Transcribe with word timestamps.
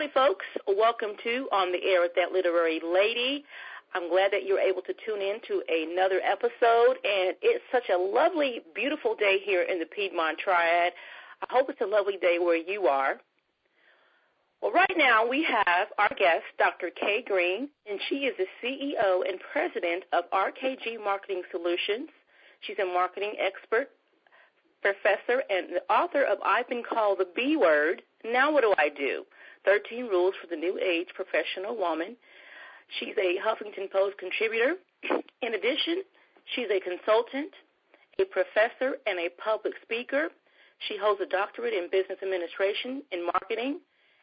Howdy, 0.00 0.12
folks. 0.14 0.46
Welcome 0.66 1.10
to 1.24 1.46
On 1.52 1.70
the 1.72 1.84
Air 1.84 2.00
with 2.00 2.14
That 2.16 2.32
Literary 2.32 2.80
Lady. 2.82 3.44
I'm 3.92 4.08
glad 4.08 4.32
that 4.32 4.46
you're 4.46 4.58
able 4.58 4.80
to 4.80 4.94
tune 5.04 5.20
in 5.20 5.40
to 5.46 5.62
another 5.68 6.22
episode, 6.24 6.96
and 7.04 7.36
it's 7.42 7.62
such 7.70 7.90
a 7.92 7.98
lovely, 7.98 8.62
beautiful 8.74 9.14
day 9.14 9.40
here 9.44 9.60
in 9.60 9.78
the 9.78 9.84
Piedmont 9.84 10.38
Triad. 10.38 10.94
I 11.42 11.46
hope 11.50 11.68
it's 11.68 11.82
a 11.82 11.86
lovely 11.86 12.16
day 12.16 12.38
where 12.38 12.56
you 12.56 12.86
are. 12.86 13.20
Well, 14.62 14.72
right 14.72 14.94
now 14.96 15.28
we 15.28 15.44
have 15.44 15.88
our 15.98 16.08
guest, 16.16 16.48
Dr. 16.56 16.88
Kay 16.98 17.22
Green, 17.26 17.68
and 17.86 18.00
she 18.08 18.24
is 18.24 18.34
the 18.38 18.46
CEO 18.64 19.28
and 19.28 19.38
president 19.52 20.04
of 20.14 20.24
RKG 20.32 21.04
Marketing 21.04 21.42
Solutions. 21.50 22.08
She's 22.62 22.78
a 22.80 22.86
marketing 22.86 23.34
expert, 23.38 23.90
professor, 24.80 25.42
and 25.50 25.76
the 25.76 25.92
author 25.92 26.24
of 26.24 26.38
I've 26.42 26.70
Been 26.70 26.84
Called 26.88 27.18
the 27.18 27.28
B 27.36 27.58
Word. 27.58 28.00
Now 28.24 28.50
What 28.50 28.62
Do 28.62 28.72
I 28.78 28.88
Do? 28.88 29.26
13 29.64 30.06
Rules 30.06 30.34
for 30.40 30.46
the 30.46 30.56
New 30.56 30.78
Age 30.78 31.08
Professional 31.14 31.76
Woman. 31.76 32.16
She's 32.98 33.14
a 33.18 33.38
Huffington 33.44 33.90
Post 33.90 34.18
contributor. 34.18 34.74
In 35.42 35.54
addition, 35.54 36.02
she's 36.54 36.68
a 36.70 36.80
consultant, 36.80 37.52
a 38.18 38.24
professor, 38.24 38.98
and 39.06 39.18
a 39.18 39.28
public 39.42 39.74
speaker. 39.82 40.28
She 40.88 40.96
holds 40.96 41.20
a 41.20 41.26
doctorate 41.26 41.74
in 41.74 41.88
business 41.92 42.18
administration 42.22 43.02
and 43.12 43.24
marketing, 43.24 43.80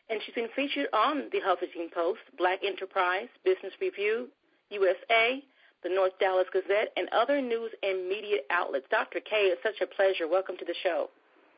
and 0.09 0.19
she's 0.25 0.33
been 0.33 0.49
featured 0.55 0.87
on 0.91 1.29
the 1.31 1.39
Huffington 1.39 1.91
Post, 1.93 2.21
Black 2.37 2.59
Enterprise, 2.65 3.27
Business 3.45 3.73
Review, 3.79 4.27
USA, 4.71 5.43
the 5.83 5.89
North 5.89 6.13
Dallas 6.19 6.47
Gazette, 6.51 6.91
and 6.97 7.07
other 7.13 7.41
news 7.41 7.71
and 7.83 8.09
media 8.09 8.37
outlets. 8.49 8.85
Dr. 8.89 9.19
Kay, 9.19 9.53
it's 9.53 9.61
such 9.61 9.81
a 9.81 9.87
pleasure. 9.87 10.27
Welcome 10.27 10.57
to 10.57 10.65
the 10.65 10.75
show. 10.81 11.09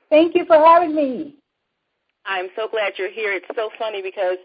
Thank 0.09 0.35
you 0.35 0.46
for 0.46 0.57
having 0.57 0.93
me. 0.93 1.35
I'm 2.26 2.48
so 2.55 2.68
glad 2.68 2.94
you're 2.98 3.12
here. 3.12 3.34
It's 3.34 3.48
so 3.55 3.70
funny 3.78 4.02
because 4.02 4.38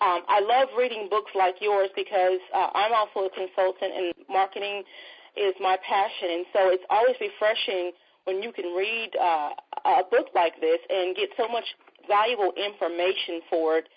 um, 0.00 0.22
I 0.28 0.40
love 0.40 0.68
reading 0.78 1.08
books 1.10 1.32
like 1.34 1.56
yours 1.60 1.88
because 1.96 2.40
uh, 2.54 2.70
I'm 2.74 2.92
also 2.92 3.26
a 3.26 3.30
consultant 3.30 3.92
and 3.94 4.14
marketing 4.28 4.82
is 5.36 5.54
my 5.60 5.76
passion. 5.86 6.30
And 6.30 6.46
so 6.52 6.60
it's 6.70 6.84
always 6.90 7.16
refreshing 7.20 7.92
when 8.24 8.42
you 8.42 8.52
can 8.52 8.74
read 8.74 9.10
uh, 9.20 9.50
a 9.84 10.02
book 10.10 10.28
like 10.34 10.60
this 10.60 10.78
and 10.88 11.16
get 11.16 11.30
so 11.36 11.48
much 11.48 11.64
valuable 12.06 12.52
information 12.56 13.40
for 13.50 13.78
it. 13.78 13.88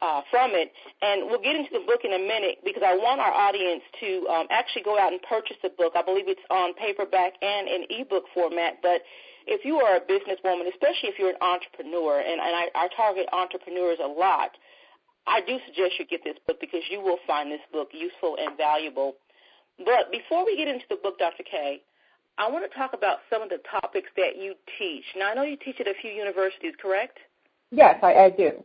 Uh, 0.00 0.22
from 0.30 0.52
it, 0.56 0.72
and 1.02 1.28
we'll 1.28 1.44
get 1.44 1.54
into 1.54 1.68
the 1.76 1.84
book 1.84 2.08
in 2.08 2.14
a 2.14 2.18
minute 2.18 2.56
because 2.64 2.80
I 2.80 2.96
want 2.96 3.20
our 3.20 3.36
audience 3.36 3.84
to 4.00 4.24
um, 4.32 4.46
actually 4.48 4.80
go 4.80 4.98
out 4.98 5.12
and 5.12 5.20
purchase 5.20 5.58
the 5.62 5.68
book. 5.76 5.92
I 5.92 6.00
believe 6.00 6.24
it's 6.24 6.40
on 6.48 6.72
paperback 6.72 7.34
and 7.42 7.68
in 7.68 7.84
ebook 8.00 8.24
format, 8.32 8.80
but 8.80 9.04
if 9.46 9.64
you 9.64 9.76
are 9.80 9.96
a 9.96 10.00
businesswoman, 10.00 10.68
especially 10.68 11.08
if 11.08 11.18
you're 11.18 11.30
an 11.30 11.42
entrepreneur, 11.42 12.20
and, 12.20 12.40
and 12.40 12.54
I, 12.56 12.68
I 12.74 12.88
target 12.96 13.26
entrepreneurs 13.32 13.98
a 14.02 14.06
lot, 14.06 14.50
I 15.26 15.40
do 15.40 15.58
suggest 15.66 15.98
you 15.98 16.06
get 16.06 16.24
this 16.24 16.36
book 16.46 16.58
because 16.60 16.82
you 16.90 17.00
will 17.00 17.18
find 17.26 17.50
this 17.50 17.60
book 17.72 17.90
useful 17.92 18.36
and 18.40 18.56
valuable. 18.56 19.16
But 19.78 20.10
before 20.10 20.44
we 20.44 20.56
get 20.56 20.68
into 20.68 20.84
the 20.88 20.96
book, 20.96 21.18
Dr. 21.18 21.44
Kay, 21.44 21.82
I 22.38 22.50
want 22.50 22.64
to 22.70 22.76
talk 22.76 22.92
about 22.92 23.18
some 23.28 23.42
of 23.42 23.48
the 23.48 23.60
topics 23.68 24.08
that 24.16 24.36
you 24.40 24.54
teach. 24.78 25.04
Now, 25.16 25.30
I 25.30 25.34
know 25.34 25.42
you 25.42 25.56
teach 25.56 25.76
at 25.80 25.86
a 25.86 25.94
few 26.00 26.10
universities, 26.10 26.72
correct? 26.80 27.18
Yes, 27.70 27.98
I, 28.02 28.14
I 28.14 28.30
do. 28.30 28.64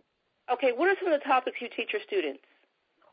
Okay, 0.52 0.72
what 0.76 0.88
are 0.88 0.96
some 1.02 1.12
of 1.12 1.20
the 1.20 1.26
topics 1.26 1.58
you 1.60 1.70
teach 1.76 1.92
your 1.92 2.02
students? 2.08 2.42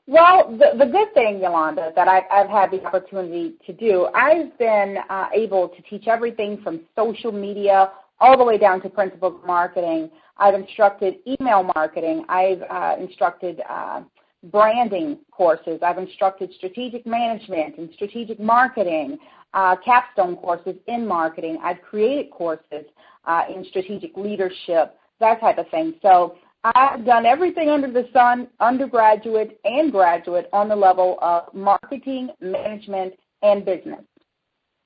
Well, 0.08 0.50
the, 0.50 0.76
the 0.84 0.90
good 0.90 1.14
thing, 1.14 1.40
Yolanda, 1.40 1.92
that 1.94 2.08
I've, 2.08 2.24
I've 2.30 2.50
had 2.50 2.72
the 2.72 2.84
opportunity 2.84 3.54
to 3.66 3.72
do, 3.72 4.08
I've 4.14 4.56
been 4.58 4.96
uh, 5.08 5.28
able 5.32 5.68
to 5.68 5.82
teach 5.82 6.08
everything 6.08 6.60
from 6.62 6.80
social 6.96 7.30
media 7.30 7.92
all 8.20 8.36
the 8.36 8.44
way 8.44 8.58
down 8.58 8.82
to 8.82 8.88
principles 8.88 9.40
marketing. 9.46 10.10
I've 10.38 10.54
instructed 10.54 11.16
email 11.26 11.70
marketing. 11.76 12.24
I've 12.28 12.62
uh, 12.62 12.96
instructed 12.98 13.62
uh, 13.68 14.02
branding 14.50 15.18
courses. 15.30 15.78
I've 15.82 15.98
instructed 15.98 16.50
strategic 16.56 17.06
management 17.06 17.78
and 17.78 17.88
strategic 17.94 18.40
marketing, 18.40 19.18
uh, 19.54 19.76
capstone 19.84 20.34
courses 20.36 20.76
in 20.88 21.06
marketing. 21.06 21.58
I've 21.62 21.80
created 21.80 22.32
courses 22.32 22.86
uh, 23.24 23.42
in 23.54 23.64
strategic 23.66 24.16
leadership, 24.16 24.96
that 25.20 25.40
type 25.40 25.58
of 25.58 25.68
thing. 25.68 25.94
So 26.02 26.36
I've 26.64 27.04
done 27.04 27.26
everything 27.26 27.68
under 27.68 27.90
the 27.90 28.08
sun, 28.12 28.46
undergraduate 28.60 29.58
and 29.64 29.90
graduate, 29.90 30.48
on 30.52 30.68
the 30.68 30.76
level 30.76 31.18
of 31.20 31.52
marketing, 31.52 32.30
management, 32.40 33.14
and 33.42 33.64
business. 33.64 34.00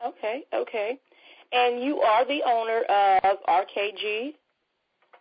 Okay, 0.05 0.45
okay. 0.55 0.99
And 1.53 1.83
you 1.83 2.01
are 2.01 2.27
the 2.27 2.41
owner 2.47 2.83
of 3.25 3.39
RKG. 3.47 4.35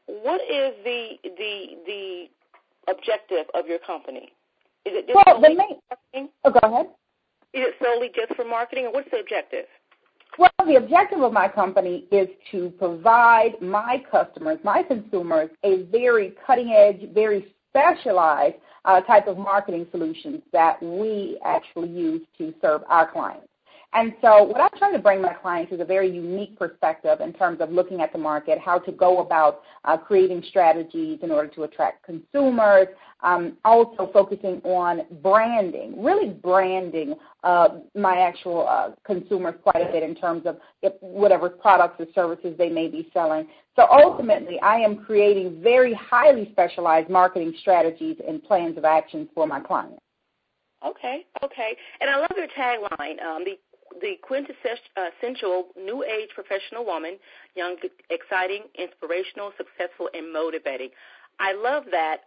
What 0.08 0.42
is 0.42 0.74
the 0.84 1.18
the 1.24 1.66
the 1.86 2.26
objective 2.88 3.48
of 3.54 3.68
your 3.68 3.80
company? 3.80 4.32
Is 4.86 4.94
it 4.94 5.08
just 5.08 5.16
well, 5.26 5.42
the 5.42 5.50
main, 5.50 5.80
marketing? 5.90 6.30
Oh, 6.46 6.52
go 6.52 6.60
ahead. 6.64 6.86
Is 7.54 7.64
it 7.68 7.76
solely 7.84 8.12
just 8.16 8.36
for 8.36 8.46
marketing, 8.46 8.86
or 8.86 8.94
what's 8.94 9.10
the 9.12 9.18
objective? 9.18 9.66
Well, 10.38 10.50
the 10.66 10.76
objective 10.76 11.22
of 11.22 11.32
my 11.32 11.48
company 11.48 12.08
is 12.12 12.28
to 12.52 12.72
provide 12.78 13.62
my 13.62 14.04
customers, 14.12 14.60
my 14.64 14.84
consumers, 14.84 15.50
a 15.64 15.84
very 15.84 16.34
cutting 16.46 16.72
edge, 16.72 17.10
very 17.14 17.54
specialized 17.70 18.56
uh, 18.84 19.02
type 19.02 19.28
of 19.28 19.38
marketing 19.38 19.88
solutions 19.92 20.42
that 20.52 20.82
we 20.82 21.40
actually 21.44 21.90
use 21.90 22.22
to 22.38 22.54
serve 22.62 22.82
our 22.90 23.10
clients. 23.10 23.48
And 23.96 24.14
so 24.22 24.44
what 24.44 24.60
I'm 24.60 24.78
trying 24.78 24.92
to 24.92 25.00
bring 25.00 25.22
my 25.22 25.34
clients 25.34 25.72
is 25.72 25.80
a 25.80 25.86
very 25.86 26.12
unique 26.12 26.60
perspective 26.60 27.22
in 27.22 27.32
terms 27.32 27.62
of 27.62 27.72
looking 27.72 28.02
at 28.02 28.12
the 28.12 28.20
market, 28.20 28.60
how 28.60 28.78
to 28.78 28.92
go 28.92 29.22
about 29.22 29.62
uh, 29.86 29.96
creating 29.96 30.44
strategies 30.50 31.20
in 31.24 31.32
order 31.32 31.48
to 31.54 31.64
attract 31.64 32.06
consumers, 32.06 32.88
um, 33.24 33.58
also 33.64 34.10
focusing 34.12 34.60
on 34.66 35.04
branding, 35.24 36.04
really 36.04 36.30
branding 36.30 37.16
uh, 37.46 37.70
my 37.96 38.18
actual 38.18 38.68
uh, 38.68 38.90
consumers 39.06 39.56
quite 39.64 39.88
a 39.88 39.90
bit 39.94 40.04
in 40.04 40.14
terms 40.14 40.46
of 40.46 40.58
whatever 41.00 41.48
products 41.48 41.96
or 41.98 42.06
services 42.14 42.54
they 42.58 42.70
may 42.70 42.90
be 42.90 43.10
selling. 43.14 43.48
So 43.78 43.88
ultimately, 43.90 44.60
I 44.60 44.76
am 44.76 45.06
creating 45.06 45.62
very 45.64 45.94
highly 45.94 46.50
specialized 46.52 47.10
marketing 47.10 47.54
strategies 47.62 48.18
and 48.28 48.44
plans 48.44 48.78
of 48.78 48.84
action 48.84 49.30
for 49.34 49.48
my 49.48 49.62
clients. 49.62 50.02
Okay, 50.86 51.26
okay. 51.42 51.76
And 52.02 52.10
I 52.10 52.18
love 52.18 52.32
your 52.36 52.48
tagline, 52.48 53.24
um, 53.24 53.44
the 53.44 53.58
the 54.02 54.16
quintessential 54.22 55.68
new 55.78 56.04
age 56.04 56.30
professional 56.34 56.86
woman, 56.86 57.18
young, 57.56 57.76
exciting, 58.10 58.64
inspirational, 58.78 59.52
successful, 59.58 60.10
and 60.14 60.32
motivating. 60.32 60.90
I 61.40 61.54
love 61.54 61.84
that. 61.92 62.22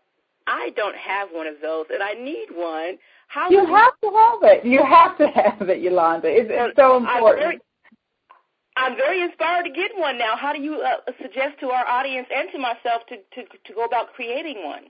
I 0.46 0.70
don't 0.76 0.96
have 0.96 1.28
one 1.30 1.46
of 1.46 1.56
those, 1.60 1.86
and 1.92 2.02
I 2.02 2.14
need 2.14 2.48
one. 2.52 2.98
How 3.28 3.50
you 3.50 3.66
have 3.66 3.92
to 4.02 4.10
have 4.10 4.42
it. 4.42 4.64
You 4.64 4.82
have 4.82 5.18
to 5.18 5.28
have 5.28 5.68
it, 5.68 5.82
Yolanda. 5.82 6.28
It's, 6.28 6.48
it's 6.50 6.76
so 6.76 6.96
important. 6.96 7.22
I'm 7.22 7.36
very, 7.36 7.60
I'm 8.76 8.96
very 8.96 9.22
inspired 9.22 9.64
to 9.64 9.70
get 9.70 9.90
one 9.94 10.16
now. 10.16 10.36
How 10.36 10.54
do 10.54 10.60
you 10.60 10.80
uh, 10.80 11.12
suggest 11.20 11.60
to 11.60 11.68
our 11.68 11.86
audience 11.86 12.26
and 12.34 12.48
to 12.52 12.58
myself 12.58 13.02
to, 13.10 13.16
to 13.16 13.48
to 13.66 13.74
go 13.74 13.84
about 13.84 14.14
creating 14.14 14.64
one? 14.64 14.84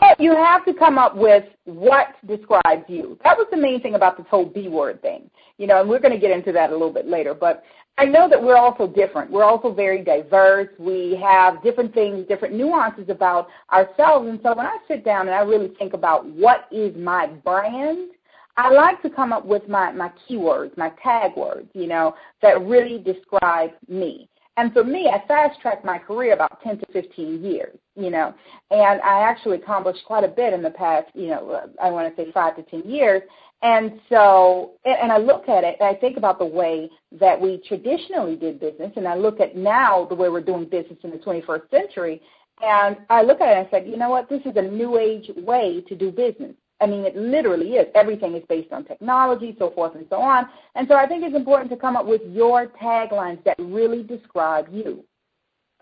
Well, 0.00 0.14
you 0.18 0.34
have 0.34 0.64
to 0.64 0.72
come 0.72 0.96
up 0.98 1.16
with 1.16 1.44
what 1.64 2.08
describes 2.26 2.84
you. 2.88 3.18
That 3.24 3.36
was 3.36 3.46
the 3.50 3.58
main 3.58 3.80
thing 3.82 3.94
about 3.94 4.16
this 4.16 4.26
whole 4.30 4.46
B 4.46 4.68
word 4.68 5.02
thing. 5.02 5.30
You 5.62 5.68
know, 5.68 5.80
and 5.80 5.88
we're 5.88 6.00
going 6.00 6.12
to 6.12 6.18
get 6.18 6.32
into 6.32 6.50
that 6.50 6.70
a 6.70 6.72
little 6.72 6.92
bit 6.92 7.06
later. 7.06 7.34
But 7.34 7.62
I 7.96 8.04
know 8.04 8.28
that 8.28 8.42
we're 8.42 8.56
also 8.56 8.88
different. 8.88 9.30
We're 9.30 9.44
also 9.44 9.72
very 9.72 10.02
diverse. 10.02 10.66
We 10.76 11.16
have 11.22 11.62
different 11.62 11.94
things, 11.94 12.26
different 12.26 12.56
nuances 12.56 13.08
about 13.08 13.46
ourselves. 13.72 14.28
And 14.28 14.40
so 14.42 14.56
when 14.56 14.66
I 14.66 14.78
sit 14.88 15.04
down 15.04 15.28
and 15.28 15.36
I 15.36 15.42
really 15.42 15.72
think 15.78 15.94
about 15.94 16.26
what 16.26 16.66
is 16.72 16.96
my 16.96 17.28
brand, 17.28 18.10
I 18.56 18.70
like 18.72 19.00
to 19.02 19.08
come 19.08 19.32
up 19.32 19.46
with 19.46 19.68
my, 19.68 19.92
my 19.92 20.10
keywords, 20.28 20.76
my 20.76 20.90
tag 21.00 21.36
words, 21.36 21.68
you 21.74 21.86
know, 21.86 22.16
that 22.42 22.60
really 22.66 22.98
describe 22.98 23.70
me. 23.86 24.28
And 24.56 24.72
for 24.72 24.84
me, 24.84 25.08
I 25.08 25.26
fast 25.26 25.60
tracked 25.60 25.84
my 25.84 25.98
career 25.98 26.34
about 26.34 26.62
10 26.62 26.78
to 26.78 26.86
15 26.92 27.42
years, 27.42 27.76
you 27.96 28.10
know, 28.10 28.34
and 28.70 29.00
I 29.00 29.20
actually 29.20 29.56
accomplished 29.56 30.00
quite 30.06 30.24
a 30.24 30.28
bit 30.28 30.52
in 30.52 30.62
the 30.62 30.70
past, 30.70 31.08
you 31.14 31.28
know, 31.28 31.70
I 31.82 31.90
want 31.90 32.14
to 32.14 32.22
say 32.22 32.30
five 32.32 32.56
to 32.56 32.62
10 32.62 32.82
years. 32.82 33.22
And 33.62 34.00
so, 34.10 34.72
and 34.84 35.10
I 35.10 35.18
look 35.18 35.48
at 35.48 35.64
it 35.64 35.76
and 35.80 35.88
I 35.88 35.98
think 35.98 36.16
about 36.18 36.38
the 36.38 36.44
way 36.44 36.90
that 37.12 37.40
we 37.40 37.62
traditionally 37.66 38.36
did 38.36 38.60
business, 38.60 38.92
and 38.96 39.06
I 39.06 39.14
look 39.14 39.40
at 39.40 39.56
now 39.56 40.04
the 40.04 40.16
way 40.16 40.28
we're 40.28 40.42
doing 40.42 40.64
business 40.64 40.98
in 41.02 41.12
the 41.12 41.18
21st 41.18 41.70
century, 41.70 42.20
and 42.60 42.96
I 43.08 43.22
look 43.22 43.40
at 43.40 43.48
it 43.48 43.58
and 43.58 43.66
I 43.66 43.70
said, 43.70 43.86
you 43.86 43.96
know 43.96 44.10
what, 44.10 44.28
this 44.28 44.42
is 44.44 44.56
a 44.56 44.62
new 44.62 44.98
age 44.98 45.30
way 45.36 45.80
to 45.88 45.96
do 45.96 46.10
business. 46.10 46.54
I 46.82 46.86
mean, 46.86 47.04
it 47.04 47.16
literally 47.16 47.74
is. 47.74 47.86
Everything 47.94 48.34
is 48.34 48.42
based 48.48 48.72
on 48.72 48.84
technology, 48.84 49.54
so 49.58 49.70
forth 49.70 49.94
and 49.94 50.06
so 50.10 50.16
on. 50.16 50.46
And 50.74 50.88
so 50.88 50.96
I 50.96 51.06
think 51.06 51.22
it's 51.24 51.36
important 51.36 51.70
to 51.70 51.76
come 51.76 51.96
up 51.96 52.06
with 52.06 52.22
your 52.28 52.66
taglines 52.66 53.42
that 53.44 53.56
really 53.58 54.02
describe 54.02 54.66
you. 54.70 55.04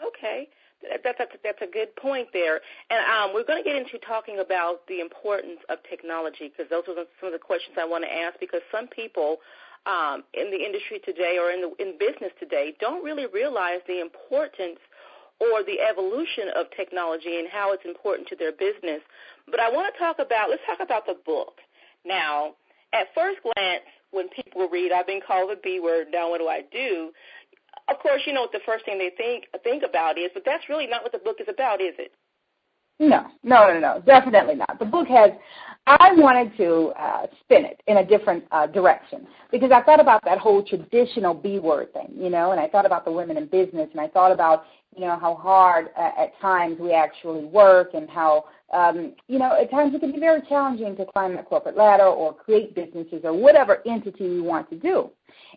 Okay. 0.07 0.49
That's, 0.83 1.19
that's, 1.19 1.33
that's 1.43 1.63
a 1.63 1.71
good 1.71 1.95
point 1.97 2.29
there. 2.33 2.61
And 2.91 3.01
um, 3.05 3.35
we're 3.35 3.45
going 3.45 3.63
to 3.63 3.69
get 3.69 3.77
into 3.77 3.99
talking 3.99 4.41
about 4.41 4.87
the 4.89 5.01
importance 5.01 5.61
of 5.69 5.79
technology 5.89 6.49
because 6.49 6.71
those 6.71 6.85
are 6.89 7.05
some 7.21 7.29
of 7.29 7.33
the 7.33 7.39
questions 7.39 7.77
I 7.81 7.85
want 7.85 8.05
to 8.05 8.13
ask 8.13 8.39
because 8.41 8.61
some 8.73 8.87
people 8.89 9.39
um, 9.87 10.25
in 10.35 10.51
the 10.51 10.57
industry 10.57 11.01
today 11.05 11.37
or 11.41 11.51
in, 11.51 11.61
the, 11.61 11.73
in 11.81 11.99
business 11.99 12.33
today 12.39 12.75
don't 12.81 13.05
really 13.05 13.27
realize 13.33 13.81
the 13.87 14.01
importance 14.01 14.79
or 15.41 15.65
the 15.65 15.81
evolution 15.81 16.53
of 16.55 16.67
technology 16.77 17.39
and 17.39 17.49
how 17.49 17.73
it's 17.73 17.85
important 17.85 18.29
to 18.29 18.37
their 18.37 18.53
business. 18.53 19.01
But 19.51 19.61
I 19.61 19.71
want 19.71 19.93
to 19.93 19.99
talk 19.99 20.17
about, 20.19 20.51
let's 20.51 20.63
talk 20.67 20.79
about 20.81 21.07
the 21.07 21.17
book. 21.27 21.59
Now, 22.05 22.55
at 22.93 23.07
first 23.15 23.41
glance, 23.43 23.85
when 24.11 24.29
people 24.29 24.69
read, 24.69 24.93
I've 24.93 25.07
been 25.07 25.21
called 25.25 25.51
the 25.51 25.61
B 25.63 25.81
word, 25.81 26.09
now 26.13 26.31
what 26.31 26.39
do 26.39 26.49
I 26.49 26.63
do? 26.73 27.13
Of 27.89 27.99
course, 27.99 28.23
you 28.27 28.33
know 28.33 28.43
what 28.43 28.53
the 28.53 28.61
first 28.67 28.85
thing 28.85 28.99
they 28.99 29.11
think 29.17 29.45
think 29.63 29.83
about 29.89 30.19
is, 30.19 30.31
but 30.35 30.45
that's 30.45 30.69
really 30.69 30.87
not 30.87 31.03
what 31.03 31.13
the 31.13 31.19
book 31.19 31.37
is 31.41 31.47
about, 31.49 31.81
is 31.81 31.95
it? 31.99 32.13
No, 33.01 33.27
no, 33.43 33.73
no, 33.73 33.81
no, 33.81 34.03
definitely 34.05 34.57
not. 34.57 34.79
The 34.79 34.85
book 34.85 35.09
has, 35.09 35.31
I 35.87 36.13
wanted 36.17 36.55
to 36.59 36.93
uh, 37.01 37.27
spin 37.41 37.65
it 37.65 37.81
in 37.87 37.97
a 37.97 38.05
different 38.05 38.45
uh, 38.53 38.67
direction 38.67 39.27
because 39.51 39.71
I 39.73 39.83
thought 39.83 40.01
about 40.01 40.23
that 40.25 40.39
whole 40.39 40.63
traditional 40.63 41.33
B 41.33 41.59
word 41.59 41.93
thing, 41.95 42.13
you 42.15 42.29
know, 42.29 42.53
and 42.53 42.61
I 42.61 42.69
thought 42.69 42.85
about 42.85 43.07
the 43.07 43.11
women 43.11 43.39
in 43.39 43.47
business 43.47 43.89
and 43.93 44.01
I 44.01 44.09
thought 44.09 44.33
about, 44.33 44.65
you 44.97 45.03
know, 45.03 45.19
how 45.19 45.35
hard 45.35 45.91
uh, 45.97 46.11
at 46.19 46.39
times 46.41 46.79
we 46.81 46.93
actually 46.93 47.45
work 47.45 47.95
and 47.95 48.11
how, 48.11 48.47
um, 48.73 49.13
you 49.29 49.39
know, 49.39 49.57
at 49.61 49.71
times 49.71 49.95
it 49.95 50.01
can 50.01 50.13
be 50.13 50.19
very 50.19 50.43
challenging 50.49 50.97
to 50.97 51.07
climb 51.07 51.37
the 51.37 51.43
corporate 51.43 51.77
ladder 51.77 52.05
or 52.05 52.35
create 52.35 52.75
businesses 52.75 53.21
or 53.25 53.33
whatever 53.33 53.83
entity 53.87 54.29
we 54.29 54.41
want 54.41 54.69
to 54.71 54.77
do. 54.77 55.11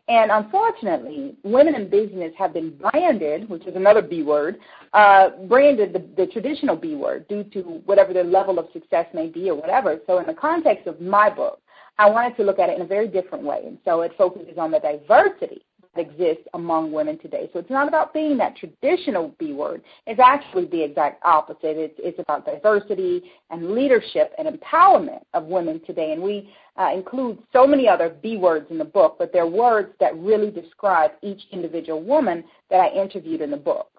And 0.07 0.31
unfortunately, 0.31 1.35
women 1.43 1.73
in 1.73 1.89
business 1.89 2.31
have 2.37 2.53
been 2.53 2.77
branded, 2.77 3.49
which 3.49 3.65
is 3.65 3.75
another 3.75 4.03
B 4.03 4.21
word, 4.21 4.57
uh, 4.93 5.29
branded 5.47 5.93
the, 5.93 6.05
the 6.15 6.31
traditional 6.31 6.75
B 6.75 6.93
word 6.95 7.27
due 7.27 7.43
to 7.45 7.61
whatever 7.85 8.13
their 8.13 8.23
level 8.23 8.59
of 8.59 8.67
success 8.71 9.07
may 9.13 9.27
be 9.27 9.49
or 9.49 9.55
whatever. 9.55 9.99
So 10.05 10.19
in 10.19 10.27
the 10.27 10.33
context 10.33 10.85
of 10.85 11.01
my 11.01 11.29
book, 11.29 11.59
I 11.97 12.09
wanted 12.09 12.37
to 12.37 12.43
look 12.43 12.59
at 12.59 12.69
it 12.69 12.75
in 12.75 12.81
a 12.81 12.87
very 12.87 13.07
different 13.07 13.43
way. 13.43 13.63
And 13.65 13.77
so 13.85 14.01
it 14.01 14.13
focuses 14.17 14.57
on 14.57 14.71
the 14.71 14.79
diversity 14.79 15.63
exists 15.95 16.43
among 16.53 16.91
women 16.91 17.19
today. 17.19 17.49
So 17.53 17.59
it's 17.59 17.69
not 17.69 17.87
about 17.87 18.13
being 18.13 18.37
that 18.37 18.55
traditional 18.57 19.33
B 19.39 19.53
word. 19.53 19.81
It's 20.07 20.19
actually 20.19 20.65
the 20.65 20.83
exact 20.83 21.23
opposite. 21.23 21.77
It's, 21.77 21.95
it's 21.97 22.19
about 22.19 22.45
diversity 22.45 23.23
and 23.49 23.71
leadership 23.71 24.33
and 24.37 24.47
empowerment 24.47 25.21
of 25.33 25.45
women 25.45 25.81
today. 25.85 26.13
And 26.13 26.21
we 26.21 26.53
uh, 26.77 26.91
include 26.93 27.37
so 27.53 27.67
many 27.67 27.87
other 27.87 28.09
B 28.09 28.37
words 28.37 28.67
in 28.69 28.77
the 28.77 28.85
book, 28.85 29.17
but 29.19 29.31
they're 29.31 29.47
words 29.47 29.93
that 29.99 30.17
really 30.17 30.49
describe 30.49 31.11
each 31.21 31.41
individual 31.51 32.01
woman 32.01 32.43
that 32.69 32.79
I 32.79 32.89
interviewed 32.89 33.41
in 33.41 33.51
the 33.51 33.57
book. 33.57 33.89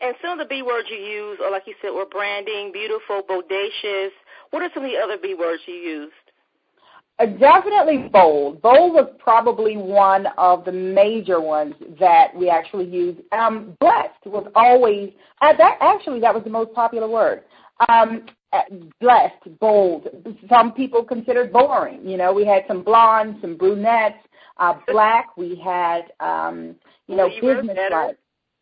And 0.00 0.14
some 0.20 0.38
of 0.38 0.46
the 0.46 0.54
B 0.54 0.62
words 0.62 0.88
you 0.90 0.98
use, 0.98 1.38
or 1.42 1.50
like 1.50 1.66
you 1.66 1.74
said, 1.80 1.90
were 1.90 2.04
branding, 2.04 2.70
beautiful, 2.70 3.22
bodacious. 3.22 4.10
What 4.50 4.62
are 4.62 4.70
some 4.74 4.84
of 4.84 4.90
the 4.90 4.98
other 4.98 5.16
B 5.16 5.34
words 5.34 5.62
you 5.66 5.74
used? 5.74 6.12
Uh, 7.18 7.26
definitely 7.26 8.08
bold. 8.12 8.60
Bold 8.60 8.92
was 8.92 9.10
probably 9.18 9.76
one 9.76 10.26
of 10.36 10.64
the 10.66 10.72
major 10.72 11.40
ones 11.40 11.74
that 11.98 12.28
we 12.36 12.50
actually 12.50 12.86
used. 12.86 13.20
Um, 13.32 13.74
blessed 13.80 14.26
was 14.26 14.46
always 14.54 15.12
uh, 15.40 15.54
that. 15.56 15.78
Actually, 15.80 16.20
that 16.20 16.34
was 16.34 16.44
the 16.44 16.50
most 16.50 16.74
popular 16.74 17.08
word. 17.08 17.44
Um, 17.88 18.26
uh, 18.52 18.62
blessed, 19.00 19.58
bold. 19.60 20.08
Some 20.48 20.72
people 20.72 21.04
considered 21.04 21.52
boring. 21.52 22.06
You 22.06 22.18
know, 22.18 22.34
we 22.34 22.44
had 22.44 22.64
some 22.68 22.82
blondes, 22.82 23.40
some 23.40 23.56
brunettes, 23.56 24.18
uh, 24.58 24.74
black. 24.86 25.36
We 25.38 25.56
had, 25.56 26.02
um, 26.20 26.76
you 27.06 27.16
know, 27.16 27.28
business 27.28 27.78
like. 27.90 28.18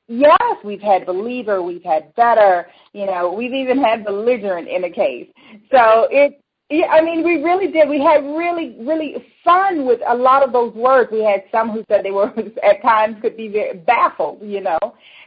Yes, 0.07 0.57
we've 0.63 0.83
had 0.83 1.07
believer, 1.07 1.63
we've 1.63 1.83
had 1.83 2.15
better, 2.15 2.67
you 2.93 3.07
know, 3.07 3.33
we've 3.33 3.55
even 3.55 3.83
had 3.83 4.05
belligerent 4.05 4.69
in 4.69 4.85
a 4.85 4.91
case. 4.91 5.29
So 5.71 6.09
it 6.11 6.44
yeah, 6.75 6.87
I 6.87 7.01
mean, 7.03 7.23
we 7.23 7.41
really 7.41 7.71
did. 7.71 7.89
We 7.89 8.01
had 8.01 8.25
really, 8.25 8.77
really 8.81 9.25
fun 9.45 9.87
with 9.87 10.01
a 10.09 10.15
lot 10.15 10.43
of 10.43 10.53
those 10.53 10.75
words. 10.75 11.09
We 11.13 11.23
had 11.23 11.45
some 11.53 11.71
who 11.71 11.85
said 11.89 12.05
they 12.05 12.11
were 12.11 12.33
at 12.65 12.83
times 12.83 13.17
could 13.23 13.37
be 13.37 13.47
very 13.47 13.79
baffled, 13.79 14.41
you 14.43 14.61
know. 14.61 14.79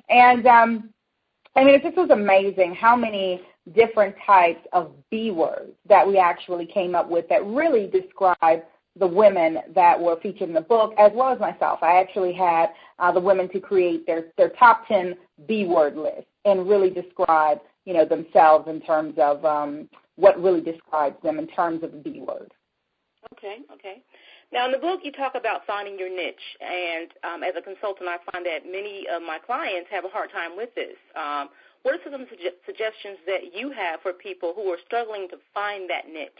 And 0.09 0.45
um, 0.45 0.89
I 1.55 1.63
mean, 1.63 1.75
it 1.75 1.83
just 1.83 1.95
was 1.95 2.09
amazing 2.09 2.75
how 2.75 2.97
many 2.97 3.41
different 3.73 4.15
types 4.25 4.59
of 4.73 4.91
B 5.09 5.31
words 5.31 5.71
that 5.87 6.05
we 6.05 6.17
actually 6.17 6.65
came 6.65 6.95
up 6.95 7.09
with 7.09 7.29
that 7.29 7.45
really 7.45 7.87
describe 7.87 8.63
the 8.99 9.07
women 9.07 9.59
that 9.73 9.97
were 9.97 10.19
featured 10.21 10.49
in 10.49 10.53
the 10.53 10.59
book, 10.59 10.93
as 10.97 11.11
well 11.15 11.31
as 11.31 11.39
myself. 11.39 11.79
I 11.81 11.99
actually 11.99 12.33
had 12.33 12.71
uh, 12.99 13.11
the 13.13 13.21
women 13.21 13.47
to 13.53 13.61
create 13.61 14.05
their 14.05 14.25
their 14.37 14.49
top 14.49 14.85
ten 14.89 15.15
B 15.47 15.65
word 15.65 15.95
list 15.95 16.27
and 16.43 16.67
really 16.67 16.89
describe, 16.89 17.59
you 17.85 17.93
know, 17.93 18.03
themselves 18.03 18.67
in 18.67 18.81
terms 18.81 19.13
of 19.17 19.45
um, 19.45 19.87
what 20.17 20.41
really 20.41 20.61
describes 20.61 21.15
them 21.23 21.39
in 21.39 21.47
terms 21.47 21.83
of 21.83 21.91
the 21.91 21.97
B 21.97 22.21
word. 22.21 22.53
Okay, 23.33 23.57
okay. 23.73 24.03
Now, 24.51 24.65
in 24.65 24.71
the 24.71 24.77
book, 24.77 25.01
you 25.03 25.11
talk 25.11 25.33
about 25.35 25.65
finding 25.65 25.99
your 25.99 26.09
niche, 26.09 26.35
and 26.61 27.09
um, 27.23 27.43
as 27.43 27.53
a 27.57 27.61
consultant, 27.61 28.07
I 28.07 28.17
find 28.31 28.45
that 28.45 28.65
many 28.65 29.05
of 29.11 29.21
my 29.21 29.37
clients 29.39 29.89
have 29.91 30.05
a 30.05 30.09
hard 30.09 30.31
time 30.31 30.55
with 30.55 30.73
this. 30.75 30.95
Um, 31.15 31.49
what 31.83 31.95
are 31.95 31.99
some 32.03 32.21
suge- 32.21 32.57
suggestions 32.65 33.17
that 33.25 33.53
you 33.53 33.71
have 33.71 34.01
for 34.01 34.13
people 34.13 34.53
who 34.55 34.69
are 34.69 34.77
struggling 34.85 35.27
to 35.29 35.37
find 35.53 35.89
that 35.89 36.07
niche? 36.11 36.31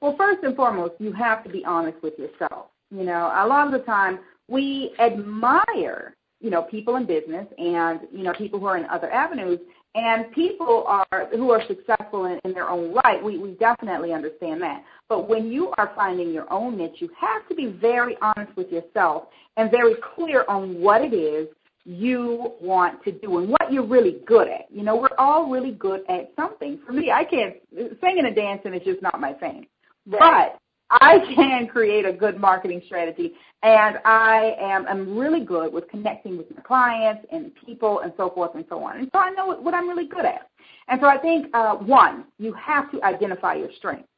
Well, 0.00 0.16
first 0.16 0.42
and 0.42 0.56
foremost, 0.56 0.94
you 0.98 1.12
have 1.12 1.44
to 1.44 1.50
be 1.50 1.64
honest 1.64 2.02
with 2.02 2.18
yourself. 2.18 2.66
You 2.90 3.04
know, 3.04 3.26
a 3.34 3.46
lot 3.46 3.66
of 3.66 3.72
the 3.72 3.86
time 3.86 4.18
we 4.48 4.92
admire, 4.98 6.16
you 6.40 6.50
know, 6.50 6.62
people 6.62 6.96
in 6.96 7.06
business 7.06 7.46
and, 7.58 8.00
you 8.12 8.24
know, 8.24 8.32
people 8.32 8.58
who 8.58 8.66
are 8.66 8.76
in 8.76 8.86
other 8.86 9.10
avenues, 9.12 9.60
and 9.94 10.30
people 10.32 10.84
are 10.86 11.28
who 11.32 11.50
are 11.50 11.62
successful 11.66 12.26
in, 12.26 12.38
in 12.44 12.52
their 12.52 12.68
own 12.68 12.94
right, 12.94 13.22
we, 13.22 13.38
we 13.38 13.52
definitely 13.52 14.12
understand 14.12 14.62
that. 14.62 14.84
But 15.08 15.28
when 15.28 15.50
you 15.50 15.72
are 15.78 15.92
finding 15.96 16.32
your 16.32 16.50
own 16.52 16.76
niche, 16.76 16.96
you 16.98 17.10
have 17.18 17.48
to 17.48 17.54
be 17.54 17.66
very 17.66 18.16
honest 18.22 18.56
with 18.56 18.70
yourself 18.70 19.24
and 19.56 19.70
very 19.70 19.94
clear 20.14 20.44
on 20.48 20.80
what 20.80 21.02
it 21.02 21.12
is 21.12 21.48
you 21.84 22.52
want 22.60 23.02
to 23.04 23.12
do 23.12 23.38
and 23.38 23.48
what 23.48 23.72
you're 23.72 23.86
really 23.86 24.20
good 24.26 24.48
at. 24.48 24.66
You 24.70 24.84
know, 24.84 24.96
we're 24.96 25.16
all 25.18 25.50
really 25.50 25.72
good 25.72 26.02
at 26.08 26.32
something. 26.36 26.78
For 26.86 26.92
me, 26.92 27.10
I 27.10 27.24
can't 27.24 27.56
singing 28.00 28.26
and 28.26 28.36
dancing 28.36 28.74
is 28.74 28.82
just 28.84 29.02
not 29.02 29.20
my 29.20 29.32
thing. 29.32 29.66
Right. 30.06 30.52
I 30.90 31.18
can 31.34 31.68
create 31.68 32.04
a 32.04 32.12
good 32.12 32.38
marketing 32.38 32.82
strategy, 32.86 33.32
and 33.62 33.98
I 34.04 34.56
am 34.58 34.86
I'm 34.88 35.16
really 35.16 35.44
good 35.44 35.72
with 35.72 35.88
connecting 35.88 36.36
with 36.36 36.50
my 36.54 36.62
clients 36.62 37.26
and 37.32 37.52
people 37.64 38.00
and 38.00 38.12
so 38.16 38.30
forth 38.30 38.54
and 38.54 38.64
so 38.68 38.82
on. 38.82 38.98
And 38.98 39.10
so 39.12 39.18
I 39.18 39.30
know 39.30 39.54
what 39.60 39.74
I'm 39.74 39.88
really 39.88 40.08
good 40.08 40.24
at. 40.24 40.48
And 40.88 41.00
so 41.00 41.06
I 41.06 41.18
think 41.18 41.46
uh, 41.54 41.76
one, 41.76 42.24
you 42.38 42.52
have 42.54 42.90
to 42.90 43.02
identify 43.04 43.54
your 43.54 43.70
strengths 43.76 44.08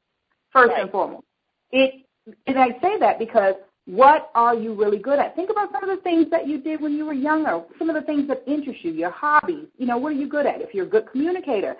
first 0.52 0.70
right. 0.70 0.82
and 0.82 0.90
foremost. 0.90 1.24
It 1.70 2.06
and 2.46 2.58
I 2.58 2.68
say 2.80 2.98
that 3.00 3.18
because 3.18 3.54
what 3.86 4.30
are 4.34 4.54
you 4.54 4.74
really 4.74 4.98
good 4.98 5.18
at? 5.18 5.34
Think 5.34 5.50
about 5.50 5.72
some 5.72 5.82
of 5.82 5.96
the 5.96 6.02
things 6.02 6.26
that 6.30 6.46
you 6.46 6.60
did 6.60 6.80
when 6.80 6.92
you 6.92 7.04
were 7.04 7.12
younger, 7.12 7.62
some 7.78 7.90
of 7.90 7.96
the 7.96 8.02
things 8.02 8.28
that 8.28 8.42
interest 8.46 8.84
you, 8.84 8.92
your 8.92 9.10
hobbies. 9.10 9.66
You 9.76 9.86
know, 9.86 9.98
what 9.98 10.12
are 10.12 10.16
you 10.16 10.28
good 10.28 10.46
at? 10.46 10.60
If 10.60 10.72
you're 10.72 10.86
a 10.86 10.88
good 10.88 11.10
communicator, 11.10 11.74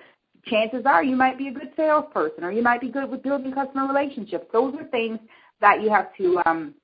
chances 0.47 0.83
are 0.87 1.05
you 1.05 1.17
might 1.17 1.39
be 1.39 1.49
a 1.49 1.53
good 1.53 1.71
salesperson 1.77 2.45
or 2.45 2.53
you 2.53 2.63
might 2.63 2.81
be 2.81 2.89
good 2.89 3.11
with 3.11 3.23
building 3.23 3.53
customer 3.53 3.87
relationships. 3.87 4.47
Those 4.53 4.75
are 4.75 4.85
things 4.89 5.19
that 5.61 5.83
you 5.83 5.91
have 5.91 6.15
to 6.17 6.41
um, 6.47 6.75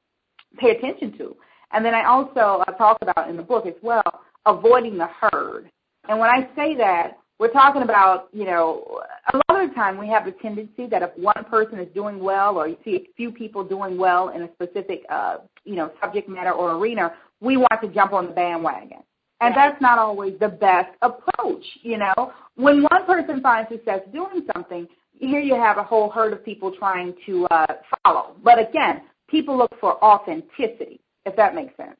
pay 0.58 0.70
attention 0.70 1.16
to. 1.18 1.36
And 1.72 1.84
then 1.84 1.94
I 1.94 2.04
also 2.04 2.64
uh, 2.66 2.72
talk 2.72 2.98
about 3.02 3.28
in 3.28 3.36
the 3.36 3.42
book 3.42 3.66
as 3.66 3.74
well 3.82 4.02
avoiding 4.46 4.96
the 4.96 5.08
herd. 5.20 5.70
And 6.08 6.18
when 6.18 6.30
I 6.30 6.48
say 6.56 6.74
that, 6.76 7.18
we're 7.38 7.52
talking 7.52 7.82
about, 7.82 8.28
you 8.32 8.44
know, 8.44 9.00
a 9.32 9.36
lot 9.36 9.62
of 9.62 9.68
the 9.68 9.74
time 9.74 9.96
we 9.96 10.08
have 10.08 10.26
a 10.26 10.32
tendency 10.32 10.86
that 10.86 11.02
if 11.02 11.10
one 11.16 11.44
person 11.48 11.78
is 11.78 11.86
doing 11.94 12.18
well 12.18 12.56
or 12.56 12.66
you 12.66 12.76
see 12.84 12.96
a 12.96 13.08
few 13.16 13.30
people 13.30 13.62
doing 13.62 13.96
well 13.96 14.30
in 14.30 14.42
a 14.42 14.48
specific, 14.54 15.02
uh, 15.08 15.36
you 15.64 15.76
know, 15.76 15.92
subject 16.00 16.28
matter 16.28 16.52
or 16.52 16.72
arena, 16.76 17.12
we 17.40 17.56
want 17.56 17.80
to 17.80 17.88
jump 17.88 18.12
on 18.12 18.26
the 18.26 18.32
bandwagon. 18.32 18.98
And 19.40 19.54
that's 19.54 19.80
not 19.80 19.99
always 19.99 20.35
the 20.40 20.49
best 20.49 20.90
approach, 21.02 21.64
you 21.83 21.97
know. 21.97 22.33
When 22.57 22.83
one 22.83 23.07
person 23.07 23.40
finds 23.40 23.71
success 23.71 24.00
doing 24.12 24.47
something, 24.52 24.88
here 25.12 25.40
you 25.40 25.54
have 25.54 25.78
a 25.78 25.83
whole 25.83 26.11
herd 26.11 26.33
of 26.33 26.45
people 26.45 26.73
trying 26.76 27.14
to 27.26 27.47
uh, 27.47 27.66
follow. 28.04 28.37
But 28.42 28.59
again, 28.59 29.02
people 29.28 29.57
look 29.57 29.73
for 29.80 30.02
authenticity, 30.02 31.00
if 31.25 31.37
that 31.37 31.54
makes 31.54 31.76
sense. 31.76 31.97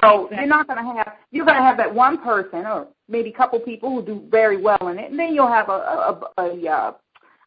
So 0.00 0.28
you're 0.30 0.46
not 0.46 0.66
going 0.66 0.78
to 0.78 0.92
have 0.94 1.16
you're 1.30 1.44
going 1.44 1.58
to 1.58 1.62
have 1.62 1.76
that 1.76 1.94
one 1.94 2.18
person 2.18 2.60
or 2.60 2.88
maybe 3.08 3.28
a 3.28 3.32
couple 3.34 3.58
people 3.60 3.90
who 3.90 4.02
do 4.02 4.26
very 4.30 4.56
well 4.56 4.88
in 4.88 4.98
it, 4.98 5.10
and 5.10 5.18
then 5.18 5.34
you'll 5.34 5.48
have 5.48 5.68
a 5.68 5.72
a, 5.72 6.20
a, 6.38 6.42
a 6.42 6.70
uh, 6.70 6.92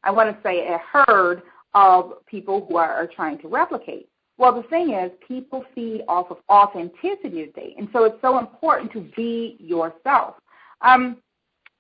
I 0.04 0.12
want 0.12 0.36
to 0.36 0.44
say 0.44 0.68
a 0.68 0.80
herd 0.94 1.42
of 1.74 2.26
people 2.28 2.66
who 2.70 2.78
are, 2.78 2.94
are 2.94 3.08
trying 3.08 3.40
to 3.40 3.48
replicate. 3.48 4.08
Well, 4.38 4.54
the 4.54 4.68
thing 4.68 4.92
is, 4.92 5.12
people 5.28 5.64
feed 5.74 6.04
off 6.08 6.30
of 6.30 6.38
authenticity 6.50 7.46
today, 7.46 7.74
and 7.78 7.88
so 7.94 8.04
it's 8.04 8.22
so 8.22 8.38
important 8.38 8.92
to 8.94 9.02
be 9.16 9.56
yourself. 9.60 10.36
Um, 10.82 11.18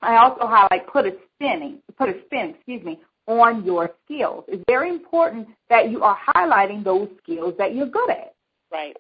I 0.02 0.18
also 0.18 0.48
highlight 0.48 0.88
put 0.88 1.06
a 1.06 1.16
spinning, 1.36 1.80
put 1.98 2.10
a 2.10 2.16
spin, 2.26 2.56
excuse 2.56 2.84
me, 2.84 3.00
on 3.28 3.66
your 3.66 3.92
skills. 4.06 4.46
It's 4.48 4.64
very 4.68 4.90
important 4.90 5.48
that 5.70 5.90
you 5.90 6.04
are 6.04 6.18
highlighting 6.36 6.84
those 6.84 7.10
skills 7.24 7.56
that 7.58 7.76
you're 7.76 7.88
good 7.88 8.10
at. 8.10 8.34
Right. 8.72 8.96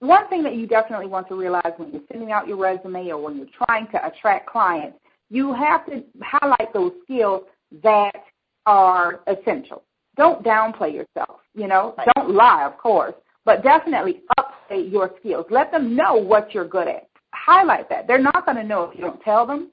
One 0.00 0.28
thing 0.28 0.42
that 0.42 0.56
you 0.56 0.66
definitely 0.66 1.06
want 1.06 1.28
to 1.28 1.34
realize 1.34 1.72
when 1.76 1.92
you're 1.92 2.02
sending 2.10 2.32
out 2.32 2.48
your 2.48 2.56
resume 2.56 3.10
or 3.10 3.18
when 3.18 3.36
you're 3.36 3.66
trying 3.66 3.86
to 3.88 4.06
attract 4.06 4.48
clients, 4.48 4.98
you 5.30 5.54
have 5.54 5.86
to 5.86 6.02
highlight 6.22 6.72
those 6.74 6.92
skills 7.04 7.42
that 7.82 8.24
are 8.66 9.20
essential. 9.26 9.82
Don't 10.16 10.44
downplay 10.44 10.92
yourself. 10.92 11.40
You 11.54 11.68
know, 11.68 11.94
don't 12.14 12.34
lie, 12.34 12.64
of 12.64 12.76
course, 12.78 13.14
but 13.44 13.62
definitely 13.62 14.22
update 14.38 14.90
your 14.90 15.12
skills. 15.20 15.46
Let 15.50 15.70
them 15.70 15.96
know 15.96 16.14
what 16.16 16.54
you're 16.54 16.68
good 16.68 16.88
at. 16.88 17.08
highlight 17.32 17.88
that. 17.88 18.06
They're 18.06 18.18
not 18.18 18.44
going 18.44 18.56
to 18.56 18.64
know 18.64 18.84
if 18.84 18.94
you 18.96 19.02
don't 19.02 19.20
tell 19.22 19.46
them. 19.46 19.70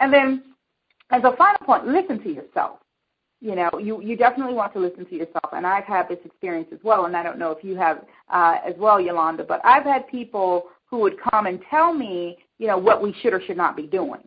And 0.00 0.12
then 0.12 0.42
as 1.10 1.22
a 1.24 1.34
final 1.36 1.60
point, 1.64 1.86
listen 1.86 2.22
to 2.22 2.32
yourself. 2.32 2.78
You 3.40 3.54
know, 3.54 3.70
you, 3.80 4.02
you 4.02 4.16
definitely 4.16 4.54
want 4.54 4.72
to 4.72 4.80
listen 4.80 5.06
to 5.06 5.14
yourself. 5.14 5.50
And 5.52 5.66
I've 5.66 5.84
had 5.84 6.08
this 6.08 6.18
experience 6.24 6.68
as 6.72 6.80
well, 6.82 7.06
and 7.06 7.16
I 7.16 7.22
don't 7.22 7.38
know 7.38 7.52
if 7.52 7.62
you 7.62 7.76
have 7.76 8.04
uh, 8.32 8.58
as 8.66 8.74
well, 8.78 9.00
Yolanda, 9.00 9.44
but 9.44 9.60
I've 9.64 9.84
had 9.84 10.08
people 10.08 10.64
who 10.86 10.98
would 10.98 11.16
come 11.30 11.46
and 11.46 11.60
tell 11.70 11.92
me, 11.92 12.36
you 12.58 12.66
know, 12.66 12.78
what 12.78 13.00
we 13.00 13.14
should 13.22 13.32
or 13.32 13.40
should 13.40 13.56
not 13.56 13.76
be 13.76 13.86
doing. 13.86 14.20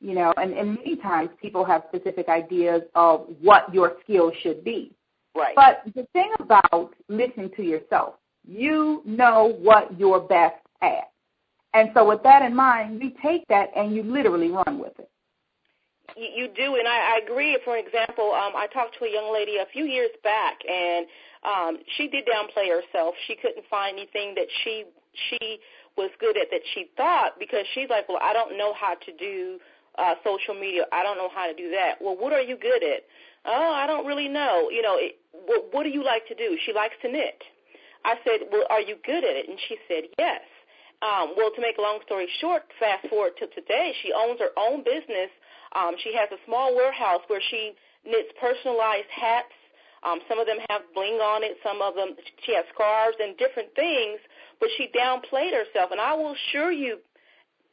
You 0.00 0.14
know, 0.14 0.32
and, 0.36 0.52
and 0.52 0.74
many 0.74 0.96
times 0.96 1.30
people 1.40 1.64
have 1.64 1.84
specific 1.88 2.28
ideas 2.28 2.82
of 2.94 3.26
what 3.40 3.72
your 3.74 3.96
skills 4.02 4.32
should 4.42 4.64
be. 4.64 4.92
Right. 5.36 5.54
But 5.54 5.82
the 5.94 6.06
thing 6.12 6.32
about 6.40 6.94
listening 7.08 7.50
to 7.56 7.62
yourself, 7.62 8.14
you 8.46 9.02
know 9.04 9.56
what 9.60 9.98
you're 9.98 10.20
best 10.20 10.56
at. 10.82 11.10
And 11.74 11.90
so 11.94 12.08
with 12.08 12.22
that 12.22 12.42
in 12.42 12.54
mind, 12.54 13.02
you 13.02 13.12
take 13.22 13.46
that 13.48 13.70
and 13.76 13.94
you 13.94 14.02
literally 14.02 14.50
run 14.50 14.78
with 14.78 14.98
it. 14.98 15.10
You, 16.16 16.48
do, 16.48 16.76
and 16.76 16.88
I, 16.88 17.18
I 17.18 17.20
agree. 17.22 17.58
For 17.64 17.76
example, 17.76 18.32
um, 18.32 18.56
I 18.56 18.68
talked 18.72 18.96
to 18.98 19.04
a 19.04 19.12
young 19.12 19.34
lady 19.34 19.56
a 19.56 19.66
few 19.70 19.84
years 19.84 20.10
back, 20.22 20.56
and 20.66 21.04
um, 21.44 21.78
she 21.96 22.08
did 22.08 22.24
downplay 22.24 22.70
herself. 22.70 23.14
She 23.26 23.36
couldn't 23.36 23.66
find 23.68 23.98
anything 23.98 24.34
that 24.36 24.46
she 24.64 24.84
she 25.28 25.58
was 25.96 26.10
good 26.20 26.36
at 26.38 26.48
that 26.50 26.60
she 26.74 26.88
thought 26.96 27.38
because 27.38 27.64
she's 27.74 27.88
like, 27.90 28.08
well, 28.08 28.18
I 28.22 28.32
don't 28.32 28.56
know 28.56 28.72
how 28.72 28.94
to 28.94 29.12
do 29.18 29.58
uh, 29.98 30.14
social 30.24 30.54
media. 30.54 30.84
I 30.92 31.02
don't 31.02 31.18
know 31.18 31.30
how 31.34 31.46
to 31.46 31.54
do 31.54 31.70
that. 31.70 31.94
Well, 32.00 32.16
what 32.16 32.32
are 32.32 32.40
you 32.40 32.56
good 32.56 32.82
at? 32.82 33.04
Oh, 33.46 33.72
I 33.72 33.86
don't 33.86 34.06
really 34.06 34.28
know. 34.28 34.68
You 34.70 34.82
know, 34.82 34.96
it, 34.98 35.18
what, 35.32 35.72
what 35.72 35.82
do 35.84 35.90
you 35.90 36.04
like 36.04 36.26
to 36.28 36.34
do? 36.34 36.58
She 36.66 36.72
likes 36.72 36.94
to 37.02 37.10
knit. 37.10 37.42
I 38.04 38.14
said, 38.24 38.48
well, 38.52 38.66
are 38.70 38.80
you 38.80 38.96
good 39.04 39.24
at 39.24 39.34
it? 39.36 39.48
And 39.48 39.58
she 39.68 39.76
said, 39.88 40.04
yes. 40.18 40.42
Um, 41.02 41.34
well, 41.36 41.50
to 41.54 41.60
make 41.60 41.78
a 41.78 41.82
long 41.82 41.98
story 42.06 42.28
short, 42.40 42.62
fast 42.80 43.06
forward 43.08 43.32
to 43.38 43.46
today, 43.48 43.92
she 44.02 44.12
owns 44.12 44.40
her 44.40 44.50
own 44.56 44.82
business. 44.82 45.30
Um, 45.74 45.94
she 46.02 46.14
has 46.14 46.28
a 46.32 46.40
small 46.46 46.74
warehouse 46.74 47.20
where 47.26 47.42
she 47.50 47.74
knits 48.06 48.32
personalized 48.40 49.10
hats. 49.10 49.52
Um, 50.02 50.20
some 50.28 50.38
of 50.38 50.46
them 50.46 50.58
have 50.70 50.82
bling 50.94 51.18
on 51.20 51.42
it. 51.42 51.58
Some 51.62 51.82
of 51.82 51.94
them 51.94 52.16
she 52.46 52.54
has 52.54 52.64
scarves 52.72 53.16
and 53.20 53.36
different 53.36 53.74
things. 53.74 54.18
But 54.58 54.70
she 54.78 54.88
downplayed 54.96 55.52
herself, 55.52 55.90
and 55.90 56.00
I 56.00 56.14
will 56.14 56.34
assure 56.34 56.72
you, 56.72 56.98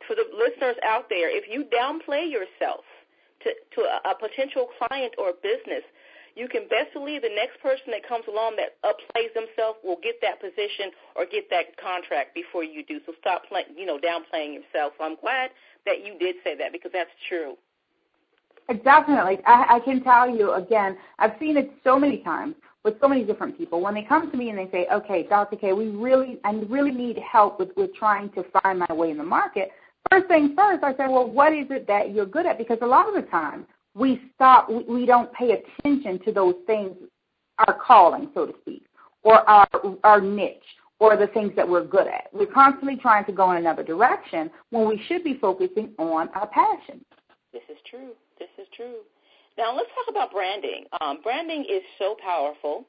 for 0.08 0.16
the 0.16 0.26
listeners 0.36 0.76
out 0.84 1.08
there, 1.10 1.30
if 1.30 1.46
you 1.48 1.64
downplay 1.72 2.30
yourself 2.30 2.84
to, 3.44 3.82
a, 3.82 4.12
a 4.12 4.16
potential 4.16 4.68
client 4.80 5.14
or 5.18 5.34
business, 5.42 5.84
you 6.36 6.48
can 6.48 6.64
best 6.68 6.94
believe 6.94 7.22
the 7.22 7.30
next 7.30 7.62
person 7.62 7.94
that 7.94 8.08
comes 8.08 8.26
along 8.28 8.58
that 8.58 8.82
upplays 8.82 9.30
themselves 9.38 9.78
will 9.84 10.02
get 10.02 10.18
that 10.22 10.42
position 10.42 10.90
or 11.16 11.26
get 11.26 11.50
that 11.52 11.78
contract 11.78 12.34
before 12.34 12.64
you 12.64 12.84
do. 12.84 13.00
So 13.06 13.14
stop 13.22 13.46
playing, 13.48 13.78
you 13.78 13.86
know, 13.86 14.00
downplaying 14.00 14.58
yourself. 14.58 14.94
So 14.98 15.06
I'm 15.06 15.16
glad 15.22 15.52
that 15.86 16.06
you 16.06 16.18
did 16.18 16.38
say 16.44 16.58
that 16.58 16.72
because 16.72 16.92
that's 16.92 17.14
true. 17.30 17.56
Definitely. 18.84 19.40
I, 19.46 19.78
I 19.78 19.80
can 19.84 20.04
tell 20.04 20.30
you 20.30 20.54
again, 20.54 20.98
I've 21.20 21.34
seen 21.40 21.58
it 21.58 21.72
so 21.84 22.00
many 22.00 22.24
times 22.24 22.56
with 22.84 22.96
so 23.00 23.08
many 23.08 23.24
different 23.24 23.58
people. 23.58 23.82
When 23.82 23.94
they 23.94 24.04
come 24.04 24.32
to 24.32 24.38
me 24.38 24.50
and 24.50 24.58
they 24.58 24.70
say, 24.72 24.88
okay, 24.92 25.28
Dr. 25.30 25.56
K, 25.58 25.74
we 25.74 25.88
really, 25.88 26.40
I 26.44 26.52
really 26.52 26.92
need 26.92 27.18
help 27.20 27.60
with, 27.60 27.70
with 27.78 27.94
trying 27.96 28.30
to 28.32 28.44
find 28.62 28.80
my 28.80 28.94
way 28.94 29.12
in 29.12 29.18
the 29.18 29.24
market. 29.24 29.70
First 30.12 30.28
things 30.28 30.52
first, 30.56 30.84
I 30.84 30.92
say, 30.92 31.08
well, 31.08 31.30
what 31.30 31.54
is 31.54 31.68
it 31.70 31.88
that 31.88 32.14
you're 32.14 32.26
good 32.26 32.46
at? 32.46 32.58
Because 32.58 32.78
a 32.82 32.86
lot 32.86 33.08
of 33.08 33.16
the 33.16 33.30
time, 33.30 33.66
we 33.96 34.22
stop, 34.36 34.70
we, 34.70 34.84
we 34.84 35.06
don't 35.06 35.32
pay 35.34 35.52
attention 35.52 36.20
to 36.26 36.32
those 36.32 36.56
things, 36.68 36.96
our 37.60 37.80
calling, 37.80 38.30
so 38.34 38.46
to 38.46 38.54
speak, 38.62 38.86
or 39.24 39.48
our, 39.50 39.68
our 40.04 40.22
niche, 40.22 40.64
or 41.00 41.18
the 41.18 41.28
things 41.28 41.52
that 41.56 41.68
we're 41.68 41.84
good 41.84 42.08
at. 42.08 42.28
We're 42.34 42.46
constantly 42.48 42.96
trying 42.96 43.26
to 43.26 43.32
go 43.32 43.52
in 43.52 43.58
another 43.58 43.84
direction 43.84 44.50
when 44.70 44.88
we 44.88 45.02
should 45.08 45.24
be 45.24 45.38
focusing 45.40 45.92
on 45.98 46.30
our 46.30 46.48
passion. 46.48 47.04
This 47.52 47.64
is 47.70 47.78
true. 47.90 48.12
This 48.40 48.50
is 48.58 48.68
true. 48.76 48.98
Now 49.58 49.76
let's 49.76 49.90
talk 49.90 50.10
about 50.10 50.32
branding. 50.32 50.86
Um, 51.02 51.20
branding 51.22 51.62
is 51.70 51.84
so 52.00 52.16
powerful, 52.24 52.86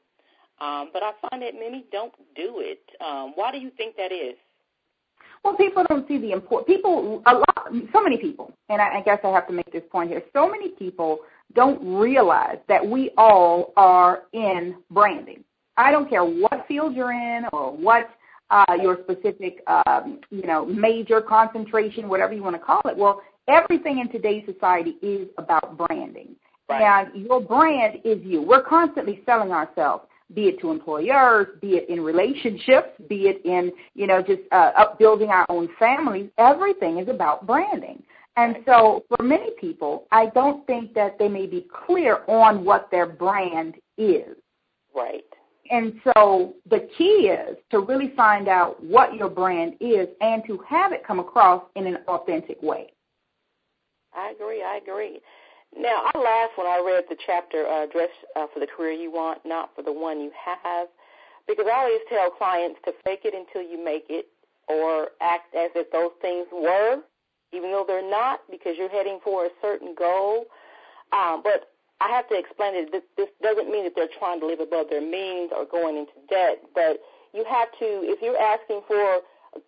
um, 0.59 0.89
but 0.93 1.03
I 1.03 1.11
find 1.29 1.43
that 1.43 1.53
many 1.53 1.85
don't 1.91 2.13
do 2.35 2.55
it. 2.59 2.81
Um, 2.99 3.33
why 3.35 3.51
do 3.51 3.59
you 3.59 3.69
think 3.77 3.95
that 3.97 4.11
is? 4.11 4.35
Well, 5.45 5.53
people 5.53 5.85
don't 5.87 6.07
see 6.07 6.17
the 6.17 6.31
import. 6.31 6.65
People, 6.65 7.21
a 7.27 7.35
lot, 7.35 7.71
so 7.93 8.01
many 8.01 8.17
people, 8.17 8.51
and 8.69 8.81
I, 8.81 8.97
I 8.97 9.01
guess 9.03 9.19
I 9.23 9.27
have 9.27 9.45
to 9.45 9.53
make 9.53 9.71
this 9.71 9.83
point 9.91 10.09
here. 10.09 10.23
So 10.33 10.49
many 10.49 10.69
people 10.69 11.19
don't 11.53 11.79
realize 11.99 12.57
that 12.67 12.83
we 12.83 13.11
all 13.15 13.71
are 13.77 14.23
in 14.33 14.77
branding. 14.89 15.43
I 15.77 15.91
don't 15.91 16.09
care 16.09 16.25
what 16.25 16.65
field 16.67 16.95
you're 16.95 17.11
in 17.11 17.45
or 17.53 17.71
what 17.77 18.09
uh, 18.49 18.75
your 18.81 18.97
specific, 19.03 19.61
um, 19.67 20.19
you 20.31 20.47
know, 20.47 20.65
major 20.65 21.21
concentration, 21.21 22.09
whatever 22.09 22.33
you 22.33 22.41
want 22.41 22.55
to 22.55 22.61
call 22.61 22.81
it. 22.85 22.97
Well, 22.97 23.21
everything 23.47 23.99
in 23.99 24.09
today's 24.11 24.47
society 24.51 24.95
is 25.03 25.27
about 25.37 25.77
branding. 25.77 26.35
Right. 26.67 26.81
And 26.81 27.23
your 27.23 27.39
brand 27.39 27.99
is 28.03 28.17
you. 28.23 28.41
We're 28.41 28.63
constantly 28.63 29.21
selling 29.27 29.51
ourselves 29.51 30.05
be 30.33 30.43
it 30.43 30.59
to 30.59 30.71
employers, 30.71 31.47
be 31.61 31.71
it 31.71 31.89
in 31.89 32.01
relationships, 32.01 32.89
be 33.07 33.27
it 33.27 33.41
in, 33.45 33.71
you 33.93 34.07
know, 34.07 34.21
just 34.21 34.41
uh, 34.51 34.71
upbuilding 34.77 35.29
our 35.29 35.45
own 35.49 35.69
families. 35.77 36.29
Everything 36.37 36.97
is 36.97 37.07
about 37.07 37.45
branding. 37.45 38.01
And 38.37 38.57
so 38.65 39.05
for 39.07 39.23
many 39.23 39.51
people, 39.59 40.07
I 40.11 40.27
don't 40.27 40.65
think 40.67 40.93
that 40.93 41.17
they 41.17 41.29
may 41.29 41.45
be 41.45 41.67
clear 41.85 42.19
on 42.27 42.65
what 42.65 42.89
their 42.91 43.05
brand 43.05 43.75
is. 43.97 44.35
Right. 44.93 45.23
And 45.71 45.99
so 46.03 46.53
the 46.69 46.87
key 46.97 47.31
is 47.31 47.57
to 47.71 47.79
really 47.79 48.13
find 48.15 48.47
out 48.47 48.83
what 48.83 49.15
your 49.15 49.29
brand 49.29 49.75
is 49.79 50.07
and 50.21 50.43
to 50.47 50.59
have 50.67 50.91
it 50.91 51.05
come 51.05 51.19
across 51.19 51.63
in 51.75 51.87
an 51.87 51.97
authentic 52.07 52.61
way. 52.61 52.91
I 54.13 54.31
agree. 54.31 54.63
I 54.63 54.79
agree. 54.81 55.19
Now, 55.77 56.09
I 56.13 56.17
laughed 56.17 56.57
when 56.57 56.67
I 56.67 56.81
read 56.85 57.05
the 57.09 57.17
chapter, 57.25 57.65
uh, 57.67 57.85
Dress 57.91 58.09
uh, 58.35 58.47
for 58.53 58.59
the 58.59 58.67
Career 58.67 58.91
You 58.93 59.11
Want, 59.11 59.39
Not 59.45 59.71
for 59.75 59.81
the 59.83 59.91
One 59.91 60.21
You 60.21 60.31
Have, 60.33 60.87
because 61.47 61.65
I 61.71 61.77
always 61.77 62.01
tell 62.09 62.29
clients 62.31 62.79
to 62.85 62.93
fake 63.03 63.21
it 63.23 63.33
until 63.33 63.61
you 63.61 63.83
make 63.83 64.05
it 64.09 64.27
or 64.67 65.09
act 65.21 65.53
as 65.53 65.69
if 65.75 65.91
those 65.91 66.11
things 66.21 66.47
were, 66.51 67.01
even 67.53 67.71
though 67.71 67.85
they're 67.85 68.09
not, 68.09 68.41
because 68.49 68.75
you're 68.77 68.89
heading 68.89 69.19
for 69.23 69.45
a 69.45 69.49
certain 69.61 69.93
goal. 69.97 70.45
Um, 71.13 71.41
but 71.43 71.69
I 72.01 72.09
have 72.09 72.27
to 72.29 72.37
explain 72.37 72.73
that 72.75 72.91
this, 72.91 73.03
this 73.15 73.29
doesn't 73.41 73.69
mean 73.69 73.83
that 73.83 73.93
they're 73.95 74.11
trying 74.19 74.39
to 74.39 74.47
live 74.47 74.59
above 74.59 74.87
their 74.89 75.01
means 75.01 75.51
or 75.55 75.65
going 75.65 75.97
into 75.97 76.13
debt, 76.29 76.63
but 76.73 76.99
you 77.33 77.45
have 77.47 77.71
to, 77.79 78.03
if 78.07 78.21
you're 78.21 78.39
asking 78.39 78.81
for 78.87 79.21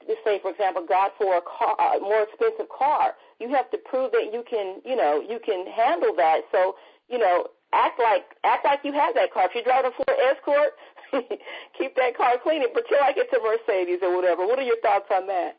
let's 0.08 0.22
say, 0.24 0.40
for 0.42 0.52
example, 0.52 0.86
God 0.88 1.12
for 1.18 1.38
a 1.38 1.42
car, 1.42 1.76
a 1.80 2.00
more 2.00 2.24
expensive 2.24 2.68
car, 2.70 3.16
you 3.40 3.50
have 3.50 3.70
to 3.72 3.78
prove 3.78 4.12
that 4.12 4.30
you 4.34 4.44
can, 4.50 4.82
you 4.86 4.96
know, 4.96 5.22
you 5.22 5.40
can 5.44 5.66
handle 5.68 6.14
that. 6.18 6.42
So, 6.52 6.76
you 7.10 7.18
know, 7.18 7.48
act 7.74 8.00
like 8.00 8.36
act 8.44 8.66
like 8.66 8.80
you 8.84 8.94
have 8.94 9.16
that 9.16 9.34
car. 9.34 9.46
If 9.46 9.56
you 9.56 9.64
drive 9.64 9.86
a 9.86 9.92
Ford 9.92 10.20
Escort, 10.32 10.74
keep 11.78 11.96
that 11.96 12.16
car 12.18 12.36
clean 12.42 12.64
and 12.64 12.74
pretend 12.74 13.02
like 13.02 13.16
it's 13.18 13.32
a 13.34 13.40
Mercedes 13.42 14.00
or 14.02 14.16
whatever. 14.16 14.46
What 14.46 14.60
are 14.60 14.68
your 14.68 14.80
thoughts 14.82 15.08
on 15.12 15.28
that? 15.28 15.58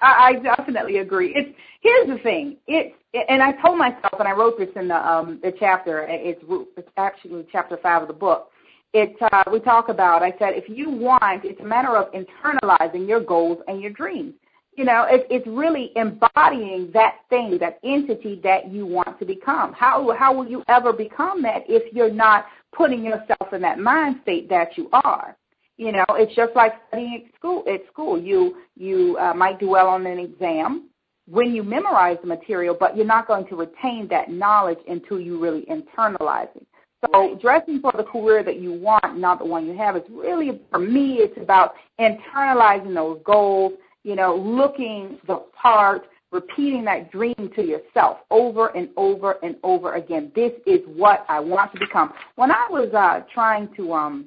I, 0.00 0.30
I 0.30 0.32
definitely 0.34 0.98
agree. 0.98 1.34
It's 1.34 1.56
here's 1.80 2.08
the 2.08 2.22
thing. 2.22 2.56
It's 2.66 2.94
and 3.28 3.42
I 3.42 3.52
told 3.52 3.78
myself, 3.78 4.14
and 4.18 4.28
I 4.28 4.32
wrote 4.32 4.58
this 4.58 4.68
in 4.76 4.88
the 4.88 4.96
um 4.96 5.40
the 5.42 5.52
chapter. 5.58 6.06
It's 6.08 6.42
it's 6.76 6.88
actually 6.96 7.46
chapter 7.50 7.76
five 7.82 8.02
of 8.02 8.08
the 8.08 8.14
book 8.14 8.50
it 8.92 9.16
uh, 9.32 9.44
we 9.52 9.60
talk 9.60 9.88
about. 9.88 10.22
I 10.22 10.32
said 10.38 10.54
if 10.54 10.68
you 10.68 10.90
want, 10.90 11.44
it's 11.44 11.60
a 11.60 11.64
matter 11.64 11.96
of 11.96 12.12
internalizing 12.12 13.06
your 13.06 13.20
goals 13.20 13.58
and 13.68 13.80
your 13.80 13.90
dreams. 13.90 14.34
You 14.76 14.84
know, 14.84 15.06
it, 15.10 15.26
it's 15.28 15.46
really 15.46 15.90
embodying 15.96 16.90
that 16.94 17.16
thing, 17.30 17.58
that 17.58 17.80
entity 17.82 18.40
that 18.44 18.70
you 18.70 18.86
want 18.86 19.18
to 19.18 19.24
become. 19.24 19.72
How 19.72 20.14
how 20.16 20.32
will 20.32 20.46
you 20.46 20.62
ever 20.68 20.92
become 20.92 21.42
that 21.42 21.64
if 21.68 21.92
you're 21.92 22.12
not 22.12 22.46
putting 22.72 23.04
yourself 23.04 23.52
in 23.52 23.60
that 23.62 23.78
mind 23.78 24.20
state 24.22 24.48
that 24.50 24.78
you 24.78 24.88
are? 24.92 25.36
You 25.76 25.92
know, 25.92 26.04
it's 26.10 26.34
just 26.34 26.54
like 26.54 26.74
studying 26.88 27.24
at 27.26 27.34
school. 27.36 27.64
At 27.66 27.80
school, 27.92 28.20
you 28.20 28.56
you 28.76 29.18
uh, 29.18 29.34
might 29.34 29.58
do 29.58 29.68
well 29.68 29.88
on 29.88 30.06
an 30.06 30.18
exam 30.18 30.88
when 31.26 31.54
you 31.54 31.62
memorize 31.62 32.16
the 32.22 32.26
material, 32.28 32.76
but 32.78 32.96
you're 32.96 33.04
not 33.04 33.26
going 33.26 33.46
to 33.48 33.56
retain 33.56 34.08
that 34.08 34.30
knowledge 34.30 34.78
until 34.88 35.20
you 35.20 35.38
really 35.38 35.66
internalize 35.66 36.48
it. 36.56 36.66
So 37.04 37.38
dressing 37.40 37.80
for 37.80 37.92
the 37.96 38.02
career 38.02 38.42
that 38.42 38.58
you 38.58 38.72
want, 38.72 39.18
not 39.18 39.38
the 39.38 39.44
one 39.44 39.66
you 39.66 39.76
have, 39.76 39.96
is 39.96 40.02
really 40.10 40.60
for 40.70 40.78
me. 40.78 41.18
It's 41.20 41.38
about 41.40 41.74
internalizing 42.00 42.94
those 42.94 43.20
goals. 43.24 43.74
You 44.04 44.16
know, 44.16 44.36
looking 44.36 45.18
the 45.26 45.44
part, 45.60 46.06
repeating 46.30 46.84
that 46.84 47.10
dream 47.10 47.50
to 47.54 47.62
yourself 47.62 48.18
over 48.30 48.68
and 48.76 48.88
over 48.96 49.36
and 49.42 49.56
over 49.62 49.94
again. 49.94 50.32
This 50.34 50.52
is 50.66 50.80
what 50.86 51.24
I 51.28 51.40
want 51.40 51.72
to 51.74 51.80
become. 51.80 52.12
When 52.36 52.50
I 52.50 52.66
was 52.70 52.92
uh, 52.94 53.24
trying 53.32 53.68
to 53.76 53.92
um, 53.92 54.26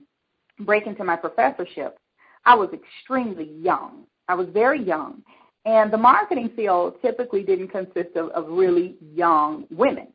break 0.60 0.88
into 0.88 1.04
my 1.04 1.16
professorship, 1.16 1.98
I 2.46 2.56
was 2.56 2.70
extremely 2.74 3.52
young. 3.62 4.04
I 4.28 4.36
was 4.36 4.48
very 4.54 4.84
young, 4.84 5.24
and 5.66 5.92
the 5.92 5.98
marketing 5.98 6.52
field 6.56 6.96
typically 7.02 7.44
didn't 7.44 7.70
consist 7.70 8.16
of, 8.16 8.30
of 8.30 8.48
really 8.50 8.96
young 9.14 9.66
women. 9.70 10.08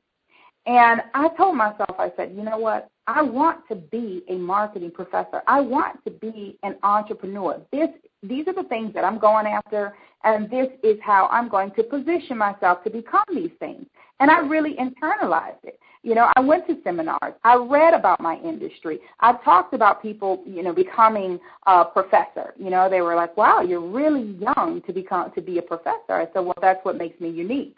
And 0.67 1.01
I 1.15 1.29
told 1.37 1.57
myself, 1.57 1.95
I 1.99 2.13
said, 2.17 2.33
you 2.37 2.43
know 2.43 2.59
what? 2.59 2.91
I 3.07 3.23
want 3.23 3.67
to 3.69 3.77
be 3.77 4.25
a 4.29 4.35
marketing 4.35 4.91
professor. 4.91 5.43
I 5.47 5.61
want 5.61 6.03
to 6.05 6.11
be 6.11 6.59
an 6.65 6.77
entrepreneur. 6.83 7.61
This, 7.71 7.89
these 8.23 8.49
are 8.49 8.53
the 8.53 8.65
things 8.65 8.93
that 8.95 9.05
I'm 9.05 9.19
going 9.19 9.47
after, 9.47 9.97
and 10.25 10.51
this 10.51 10.67
is 10.83 10.99
how 11.05 11.29
I'm 11.31 11.49
going 11.49 11.71
to 11.73 11.85
position 11.85 12.37
myself 12.37 12.83
to 12.83 12.91
become 12.91 13.25
these 13.33 13.53
things. 13.61 13.87
And 14.19 14.29
I 14.29 14.41
really 14.41 14.75
internalized 14.75 15.63
it. 15.63 15.79
You 16.03 16.15
know, 16.15 16.33
I 16.37 16.41
went 16.41 16.67
to 16.69 16.79
seminars. 16.83 17.35
I 17.45 17.57
read 17.57 17.95
about 17.95 18.21
my 18.21 18.37
industry. 18.39 19.01
I 19.21 19.35
talked 19.45 19.73
about 19.73 20.03
people, 20.03 20.43
you 20.47 20.63
know, 20.63 20.73
becoming 20.73 21.39
a 21.67 21.85
professor. 21.85 22.55
You 22.57 22.71
know, 22.71 22.89
they 22.89 23.01
were 23.01 23.17
like, 23.17 23.37
"Wow, 23.37 23.61
you're 23.61 23.81
really 23.81 24.37
young 24.41 24.83
to 24.87 24.93
become 24.93 25.33
to 25.33 25.41
be 25.41 25.59
a 25.59 25.63
professor." 25.63 26.13
I 26.13 26.27
said, 26.33 26.41
"Well, 26.41 26.55
that's 26.61 26.85
what 26.85 26.97
makes 26.97 27.21
me 27.21 27.29
unique." 27.29 27.77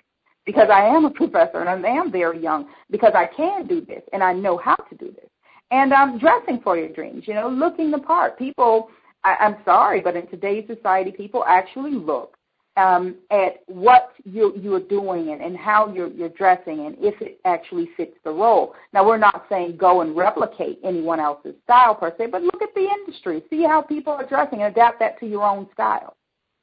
Because 0.48 0.70
I 0.72 0.86
am 0.86 1.04
a 1.04 1.10
professor 1.10 1.60
and 1.60 1.68
I 1.68 1.90
am 1.90 2.10
very 2.10 2.42
young 2.42 2.70
because 2.90 3.12
I 3.14 3.26
can 3.26 3.66
do 3.66 3.82
this 3.82 4.00
and 4.14 4.24
I 4.24 4.32
know 4.32 4.56
how 4.56 4.76
to 4.76 4.96
do 4.96 5.12
this. 5.12 5.28
And 5.70 5.92
I'm 5.92 6.18
dressing 6.18 6.62
for 6.64 6.74
your 6.74 6.88
dreams, 6.88 7.24
you 7.26 7.34
know, 7.34 7.50
looking 7.50 7.90
the 7.90 7.98
part. 7.98 8.38
People, 8.38 8.88
I, 9.24 9.36
I'm 9.40 9.56
sorry, 9.66 10.00
but 10.00 10.16
in 10.16 10.26
today's 10.28 10.66
society, 10.66 11.12
people 11.12 11.44
actually 11.46 11.90
look 11.90 12.38
um, 12.78 13.16
at 13.30 13.62
what 13.66 14.12
you, 14.24 14.54
you're 14.58 14.80
doing 14.80 15.32
and, 15.32 15.42
and 15.42 15.54
how 15.54 15.92
you're, 15.92 16.08
you're 16.08 16.30
dressing 16.30 16.86
and 16.86 16.96
if 16.98 17.20
it 17.20 17.38
actually 17.44 17.90
fits 17.94 18.16
the 18.24 18.30
role. 18.30 18.74
Now, 18.94 19.06
we're 19.06 19.18
not 19.18 19.44
saying 19.50 19.76
go 19.76 20.00
and 20.00 20.16
replicate 20.16 20.78
anyone 20.82 21.20
else's 21.20 21.56
style 21.64 21.94
per 21.94 22.14
se, 22.16 22.28
but 22.28 22.40
look 22.40 22.62
at 22.62 22.74
the 22.74 22.88
industry. 22.88 23.42
See 23.50 23.64
how 23.64 23.82
people 23.82 24.14
are 24.14 24.26
dressing 24.26 24.62
and 24.62 24.72
adapt 24.72 24.98
that 25.00 25.20
to 25.20 25.26
your 25.26 25.44
own 25.44 25.68
style. 25.74 26.16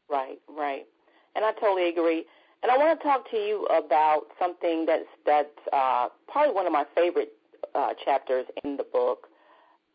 Right, 0.10 0.39
right. 0.50 0.88
And 1.36 1.46
I 1.46 1.51
totally 1.60 1.89
agree. 1.89 2.25
And 2.65 2.72
I 2.72 2.77
want 2.77 3.00
to 3.00 3.03
talk 3.05 3.29
to 3.29 3.38
you 3.38 3.67
about 3.67 4.24
something 4.39 4.88
that's 4.88 5.05
that's 5.24 5.53
uh, 5.72 6.07
probably 6.27 6.55
one 6.55 6.65
of 6.65 6.74
my 6.74 6.84
favorite 6.95 7.34
uh, 7.75 7.89
chapters 8.03 8.48
in 8.63 8.75
the 8.75 8.84
book, 8.84 9.27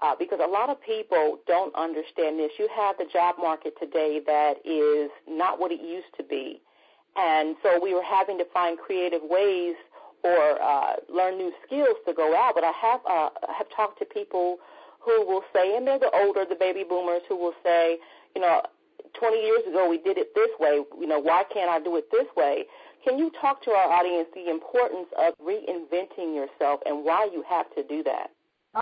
uh, 0.01 0.15
because 0.17 0.39
a 0.41 0.47
lot 0.47 0.71
of 0.71 0.81
people 0.81 1.41
don't 1.49 1.75
understand 1.75 2.39
this. 2.39 2.53
You 2.61 2.69
have 2.73 2.97
the 2.97 3.07
job 3.13 3.35
market 3.41 3.75
today 3.81 4.21
that 4.25 4.59
is 4.65 5.11
not 5.29 5.59
what 5.59 5.73
it 5.73 5.81
used 5.81 6.15
to 6.17 6.23
be. 6.23 6.63
And 7.17 7.57
so 7.61 7.81
we 7.83 7.93
were 7.93 8.05
having 8.05 8.39
to 8.39 8.45
find 8.55 8.79
creative 8.79 9.23
ways 9.25 9.75
or 10.23 10.63
uh, 10.63 10.93
learn 11.13 11.39
new 11.39 11.53
skills 11.67 11.97
to 12.07 12.15
go 12.15 12.37
out. 12.37 12.53
But 12.55 12.63
I 12.63 12.71
have 12.71 13.01
uh, 13.05 13.31
have 13.53 13.67
talked 13.75 13.99
to 13.99 14.05
people 14.05 14.59
who 15.01 15.27
will 15.27 15.43
say, 15.53 15.75
and 15.75 15.89
they're 15.89 15.99
the 15.99 16.13
older, 16.15 16.45
the 16.49 16.55
baby 16.55 16.85
boomers, 16.89 17.23
who 17.29 17.35
will 17.35 17.55
say, 17.65 17.99
you 18.37 18.41
know, 18.41 18.63
20 19.19 19.37
years 19.37 19.63
ago 19.69 19.89
we 19.89 19.99
did 19.99 20.19
it 20.19 20.35
this 20.35 20.51
way. 20.59 20.81
You 20.99 21.07
know, 21.07 21.21
why 21.21 21.45
can't 21.53 21.71
I 21.71 21.81
do 21.81 21.97
it 21.97 22.11
this 22.11 22.27
way? 22.37 22.65
Can 23.05 23.19
you 23.19 23.31
talk 23.41 23.63
to 23.65 23.71
our 23.71 23.91
audience 23.91 24.29
the 24.35 24.51
importance 24.51 25.09
of 25.19 25.35
reinventing 25.39 26.35
yourself 26.35 26.81
and 26.85 27.05
why 27.05 27.29
you 27.33 27.43
have 27.49 27.67
to 27.75 27.83
do 27.85 28.03
that? 28.05 28.31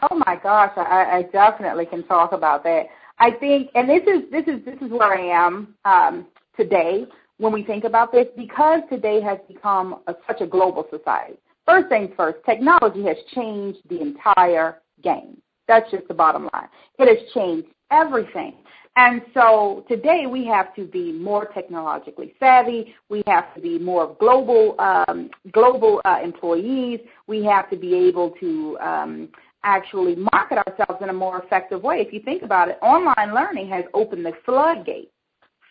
Oh 0.02 0.22
my 0.26 0.38
gosh, 0.42 0.72
I, 0.76 1.18
I 1.18 1.22
definitely 1.32 1.86
can 1.86 2.04
talk 2.06 2.32
about 2.32 2.62
that. 2.64 2.86
I 3.18 3.30
think, 3.32 3.70
and 3.74 3.88
this 3.88 4.02
is 4.02 4.30
this 4.30 4.44
is 4.46 4.64
this 4.64 4.76
is 4.82 4.90
where 4.90 5.14
I 5.14 5.46
am 5.46 5.74
um, 5.84 6.26
today 6.56 7.06
when 7.38 7.52
we 7.52 7.62
think 7.62 7.84
about 7.84 8.12
this, 8.12 8.26
because 8.36 8.80
today 8.90 9.20
has 9.20 9.38
become 9.46 10.00
a, 10.08 10.14
such 10.26 10.40
a 10.40 10.46
global 10.46 10.86
society. 10.90 11.34
First 11.66 11.88
things 11.88 12.10
first, 12.16 12.38
technology 12.44 13.04
has 13.04 13.16
changed 13.34 13.78
the 13.88 14.00
entire 14.00 14.78
game. 15.02 15.40
That's 15.68 15.88
just 15.90 16.08
the 16.08 16.14
bottom 16.14 16.48
line. 16.52 16.68
It 16.98 17.08
has 17.08 17.32
changed 17.32 17.68
everything. 17.90 18.54
And 18.98 19.22
so 19.32 19.84
today 19.86 20.26
we 20.28 20.44
have 20.46 20.74
to 20.74 20.84
be 20.84 21.12
more 21.12 21.44
technologically 21.54 22.34
savvy. 22.40 22.96
We 23.08 23.22
have 23.28 23.54
to 23.54 23.60
be 23.60 23.78
more 23.78 24.16
global 24.18 24.74
um, 24.80 25.30
global 25.52 26.00
uh, 26.04 26.18
employees. 26.20 26.98
We 27.28 27.44
have 27.44 27.70
to 27.70 27.76
be 27.76 27.94
able 27.94 28.32
to 28.40 28.76
um, 28.80 29.28
actually 29.62 30.16
market 30.16 30.58
ourselves 30.66 31.00
in 31.00 31.10
a 31.10 31.12
more 31.12 31.40
effective 31.40 31.84
way. 31.84 32.00
If 32.00 32.12
you 32.12 32.18
think 32.24 32.42
about 32.42 32.70
it, 32.70 32.78
online 32.82 33.32
learning 33.32 33.68
has 33.68 33.84
opened 33.94 34.26
the 34.26 34.32
floodgate 34.44 35.12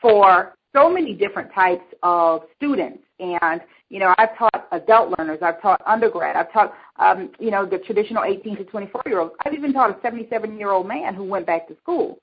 for 0.01 0.53
so 0.73 0.89
many 0.89 1.13
different 1.13 1.53
types 1.53 1.83
of 2.03 2.43
students. 2.55 3.03
And, 3.19 3.59
you 3.89 3.99
know, 3.99 4.15
I've 4.17 4.37
taught 4.37 4.69
adult 4.71 5.19
learners, 5.19 5.39
I've 5.41 5.61
taught 5.61 5.81
undergrad, 5.85 6.37
I've 6.37 6.53
taught, 6.53 6.73
um, 6.97 7.31
you 7.39 7.51
know, 7.51 7.65
the 7.65 7.79
traditional 7.79 8.23
18 8.23 8.55
to 8.55 8.63
24 8.63 9.01
year 9.07 9.19
olds. 9.19 9.33
I've 9.43 9.53
even 9.53 9.73
taught 9.73 9.89
a 9.89 10.01
77 10.01 10.57
year 10.57 10.71
old 10.71 10.87
man 10.87 11.13
who 11.13 11.25
went 11.25 11.45
back 11.45 11.67
to 11.67 11.75
school. 11.81 12.19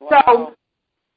Wow. 0.00 0.22
So, 0.26 0.54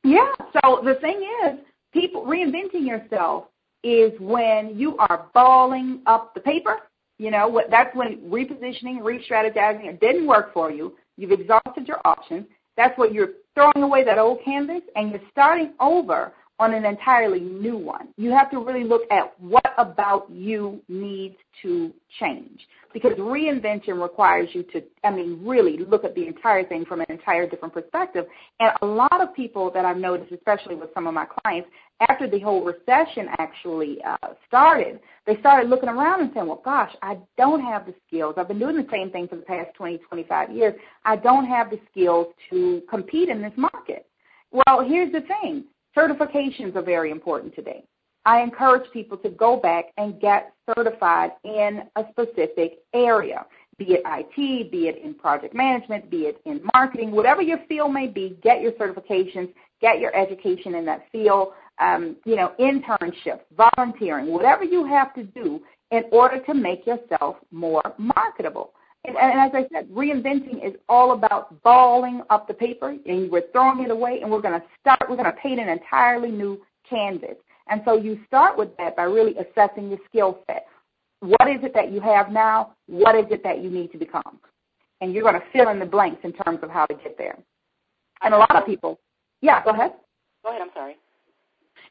yeah, 0.04 0.32
so 0.62 0.82
the 0.84 0.96
thing 0.96 1.28
is, 1.46 1.60
people 1.94 2.24
reinventing 2.24 2.88
yourself 2.88 3.46
is 3.84 4.12
when 4.20 4.78
you 4.78 4.98
are 4.98 5.28
balling 5.34 6.02
up 6.06 6.34
the 6.34 6.41
paper 6.41 6.80
you 7.22 7.30
know, 7.30 7.48
what, 7.48 7.70
that's 7.70 7.96
when 7.96 8.17
repositioning, 8.17 9.04
re-strategizing, 9.04 9.86
it 9.86 10.00
didn't 10.00 10.26
work 10.26 10.52
for 10.56 10.72
you. 10.72 10.96
You've 11.17 11.32
exhausted 11.32 11.88
your 11.88 12.02
options. 12.04 12.48
That's 12.78 12.98
what 12.98 13.13
you're 13.13 13.34
throwing 13.54 13.84
away 13.84 14.04
that 14.04 14.17
old 14.17 14.39
canvas 14.44 14.82
and 14.96 15.12
you're 15.12 15.22
starting 15.30 15.74
over 15.80 16.34
on 16.62 16.76
an 16.76 16.86
entirely 16.86 17.39
new 17.39 17.76
one. 17.76 18.10
You 18.17 18.30
have 18.30 18.52
to 18.52 18.60
really 18.60 18.84
look 18.84 19.02
at 19.10 19.34
what 19.39 19.74
about 19.80 20.30
you 20.30 20.80
needs 20.88 21.36
to 21.63 21.91
change. 22.19 22.62
Because 22.93 23.13
reinvention 23.13 24.00
requires 24.00 24.50
you 24.54 24.62
to, 24.74 24.84
I 25.04 25.10
mean, 25.10 25.39
really 25.43 25.78
look 25.80 26.04
at 26.04 26.13
the 26.13 26.28
entire 26.28 26.63
thing 26.63 26.86
from 26.86 27.02
an 27.02 27.08
entire 27.10 27.50
different 27.50 27.74
perspective. 27.74 28.26
And 28.60 28.74
a 28.84 28.86
lot 28.86 29.21
of 29.21 29.34
people 29.34 29.71
that 29.71 29.86
I've 29.86 29.97
noticed, 29.97 30.32
especially 30.32 30.76
with 30.76 30.89
some 30.93 31.08
of 31.08 31.15
my 31.15 31.26
clients, 31.26 31.67
after 32.08 32.30
the 32.30 32.39
whole 32.39 32.63
recession 32.63 33.28
actually 33.39 33.97
uh, 34.04 34.17
started, 34.47 35.00
they 35.26 35.38
started 35.39 35.67
looking 35.67 35.89
around 35.89 36.21
and 36.21 36.30
saying, 36.36 36.45
well, 36.45 36.62
gosh, 36.63 36.93
I 37.02 37.17
don't 37.38 37.62
have 37.62 37.88
the 37.88 37.95
skills. 38.08 38.36
I've 38.38 38.47
been 38.47 38.60
doing 38.60 38.78
the 38.78 38.88
same 38.91 39.10
thing 39.10 39.28
for 39.28 39.38
the 39.38 39.43
past 39.43 39.74
20, 39.76 39.97
25 39.97 40.52
years. 40.52 40.76
I 41.06 41.15
don't 41.15 41.45
have 41.47 41.71
the 41.71 41.80
skills 41.89 42.28
to 42.52 42.84
compete 42.88 43.30
in 43.30 43.41
this 43.41 43.54
market. 43.56 44.06
Well, 44.52 44.86
here's 44.88 45.12
the 45.12 45.21
thing 45.21 45.63
Certifications 45.95 46.75
are 46.75 46.82
very 46.82 47.12
important 47.12 47.54
today. 47.56 47.84
I 48.25 48.41
encourage 48.41 48.89
people 48.91 49.17
to 49.17 49.30
go 49.30 49.58
back 49.58 49.86
and 49.97 50.19
get 50.19 50.54
certified 50.75 51.32
in 51.43 51.84
a 51.95 52.06
specific 52.12 52.80
area, 52.93 53.45
be 53.77 53.93
it 53.93 54.04
IT, 54.06 54.71
be 54.71 54.88
it 54.88 55.04
in 55.04 55.15
project 55.15 55.56
management, 55.56 56.10
be 56.10 56.23
it 56.23 56.39
in 56.45 56.62
marketing, 56.73 57.12
whatever 57.12 57.41
your 57.41 57.60
field 57.67 57.93
may 57.93 58.08
be, 58.08 58.38
get 58.43 58.62
your 58.62 58.73
certifications, 58.73 59.51
get 59.82 59.99
your 59.99 60.15
education 60.15 60.75
in 60.75 60.86
that 60.86 61.06
field, 61.12 61.49
um, 61.80 62.15
you 62.25 62.36
know, 62.36 62.54
internships, 62.60 63.41
volunteering, 63.58 64.27
whatever 64.27 64.63
you 64.63 64.86
have 64.86 65.13
to 65.15 65.23
do 65.23 65.60
in 65.89 66.04
order 66.12 66.39
to 66.45 66.54
make 66.54 66.86
yourself 66.86 67.38
more 67.51 67.82
marketable. 67.97 68.71
And, 69.04 69.18
and, 69.18 69.40
as 69.40 69.52
I 69.54 69.68
said, 69.74 69.90
reinventing 69.90 70.66
is 70.66 70.76
all 70.88 71.14
about 71.14 71.62
balling 71.64 72.22
up 72.30 72.48
the 72.48 72.54
paper, 72.54 72.96
and 73.06 73.32
we're 73.32 73.50
throwing 73.52 73.84
it 73.84 73.90
away, 73.90 74.22
and 74.22 74.30
we're 74.30 74.42
going 74.42 74.60
to 74.60 74.66
start. 74.80 75.10
We're 75.10 75.16
going 75.16 75.32
to 75.32 75.38
paint 75.42 75.60
an 75.60 75.70
entirely 75.70 76.30
new 76.30 76.62
canvas. 76.88 77.36
And 77.68 77.82
so 77.86 77.98
you 77.98 78.20
start 78.28 78.58
with 78.58 78.76
that 78.78 78.96
by 78.96 79.04
really 79.04 79.36
assessing 79.38 79.90
your 79.90 80.00
skill 80.08 80.40
set. 80.48 80.68
What 81.22 81.50
is 81.50 81.64
it 81.64 81.74
that 81.74 81.92
you 81.92 82.02
have 82.02 82.32
now? 82.32 82.74
What 82.88 83.16
is 83.16 83.26
it 83.32 83.44
that 83.44 83.64
you 83.64 83.70
need 83.70 83.92
to 83.94 83.98
become? 83.98 84.40
And 85.00 85.14
you're 85.14 85.24
going 85.24 85.40
to 85.40 85.48
fill 85.54 85.70
in 85.70 85.80
the 85.80 85.86
blanks 85.86 86.22
in 86.24 86.34
terms 86.34 86.60
of 86.62 86.70
how 86.70 86.86
to 86.86 86.94
get 86.96 87.18
there. 87.18 87.38
And 88.22 88.34
a 88.34 88.38
lot 88.38 88.56
of 88.56 88.66
people, 88.66 89.00
yeah, 89.42 89.64
go 89.64 89.72
ahead. 89.72 89.94
Go 90.44 90.50
ahead. 90.50 90.62
I'm 90.62 90.70
sorry. 90.76 90.98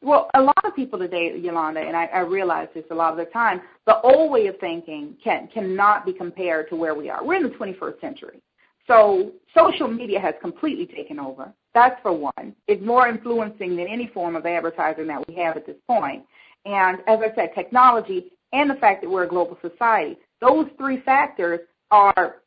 Well, 0.03 0.29
a 0.33 0.41
lot 0.41 0.63
of 0.63 0.75
people 0.75 0.97
today, 0.97 1.37
Yolanda, 1.37 1.79
and 1.79 1.95
I, 1.95 2.05
I 2.05 2.19
realize 2.19 2.67
this 2.73 2.83
a 2.89 2.95
lot 2.95 3.11
of 3.11 3.17
the 3.17 3.25
time, 3.25 3.61
the 3.85 4.01
old 4.01 4.31
way 4.31 4.47
of 4.47 4.57
thinking 4.59 5.15
can 5.23 5.47
cannot 5.53 6.05
be 6.05 6.13
compared 6.13 6.69
to 6.69 6.75
where 6.75 6.95
we 6.95 7.09
are. 7.09 7.23
We're 7.23 7.35
in 7.35 7.43
the 7.43 7.49
21st 7.49 8.01
century. 8.01 8.41
So 8.87 9.31
social 9.55 9.87
media 9.87 10.19
has 10.19 10.33
completely 10.41 10.87
taken 10.87 11.19
over. 11.19 11.53
That's 11.75 12.01
for 12.01 12.13
one. 12.13 12.55
It's 12.67 12.83
more 12.83 13.07
influencing 13.07 13.75
than 13.75 13.87
any 13.87 14.07
form 14.07 14.35
of 14.35 14.45
advertising 14.45 15.05
that 15.07 15.25
we 15.27 15.35
have 15.35 15.55
at 15.55 15.67
this 15.67 15.77
point. 15.85 16.25
And 16.65 16.97
as 17.07 17.19
I 17.19 17.33
said, 17.35 17.51
technology 17.53 18.31
and 18.53 18.69
the 18.69 18.75
fact 18.75 19.01
that 19.01 19.09
we're 19.09 19.23
a 19.23 19.29
global 19.29 19.57
society, 19.61 20.17
those 20.41 20.65
three 20.77 21.01
factors 21.01 21.59
are 21.91 22.37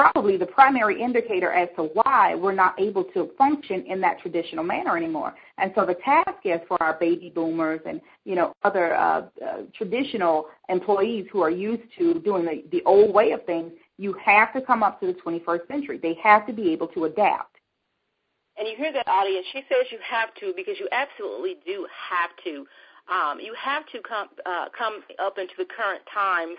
probably 0.00 0.38
the 0.38 0.46
primary 0.46 1.00
indicator 1.00 1.52
as 1.52 1.68
to 1.76 1.84
why 1.92 2.34
we're 2.34 2.54
not 2.54 2.78
able 2.80 3.04
to 3.04 3.30
function 3.36 3.84
in 3.86 4.00
that 4.00 4.18
traditional 4.20 4.64
manner 4.64 4.96
anymore. 4.96 5.34
And 5.58 5.72
so 5.74 5.84
the 5.84 5.96
task 6.02 6.38
is 6.44 6.58
for 6.68 6.82
our 6.82 6.94
baby 6.94 7.30
boomers 7.34 7.80
and 7.86 8.00
you 8.24 8.34
know 8.34 8.54
other 8.62 8.94
uh, 8.94 9.26
uh, 9.44 9.62
traditional 9.76 10.46
employees 10.70 11.26
who 11.30 11.42
are 11.42 11.50
used 11.50 11.82
to 11.98 12.20
doing 12.20 12.44
the, 12.44 12.64
the 12.70 12.82
old 12.84 13.14
way 13.14 13.32
of 13.32 13.44
things. 13.44 13.72
You 13.98 14.14
have 14.24 14.54
to 14.54 14.62
come 14.62 14.82
up 14.82 15.00
to 15.00 15.06
the 15.08 15.14
21st 15.14 15.68
century. 15.68 15.98
They 16.02 16.16
have 16.22 16.46
to 16.46 16.54
be 16.54 16.72
able 16.72 16.86
to 16.88 17.04
adapt. 17.04 17.56
And 18.56 18.66
you 18.66 18.76
hear 18.76 18.92
that 18.92 19.06
audience. 19.06 19.46
She 19.52 19.60
says 19.68 19.86
you 19.90 19.98
have 20.08 20.34
to 20.36 20.54
because 20.56 20.76
you 20.78 20.88
absolutely 20.92 21.56
do 21.66 21.86
have 22.10 22.30
to. 22.44 22.66
Um, 23.12 23.40
you 23.40 23.54
have 23.58 23.84
to 23.92 24.00
come 24.00 24.28
uh, 24.46 24.66
come 24.76 25.02
up 25.18 25.36
into 25.36 25.54
the 25.58 25.66
current 25.66 26.02
times 26.12 26.56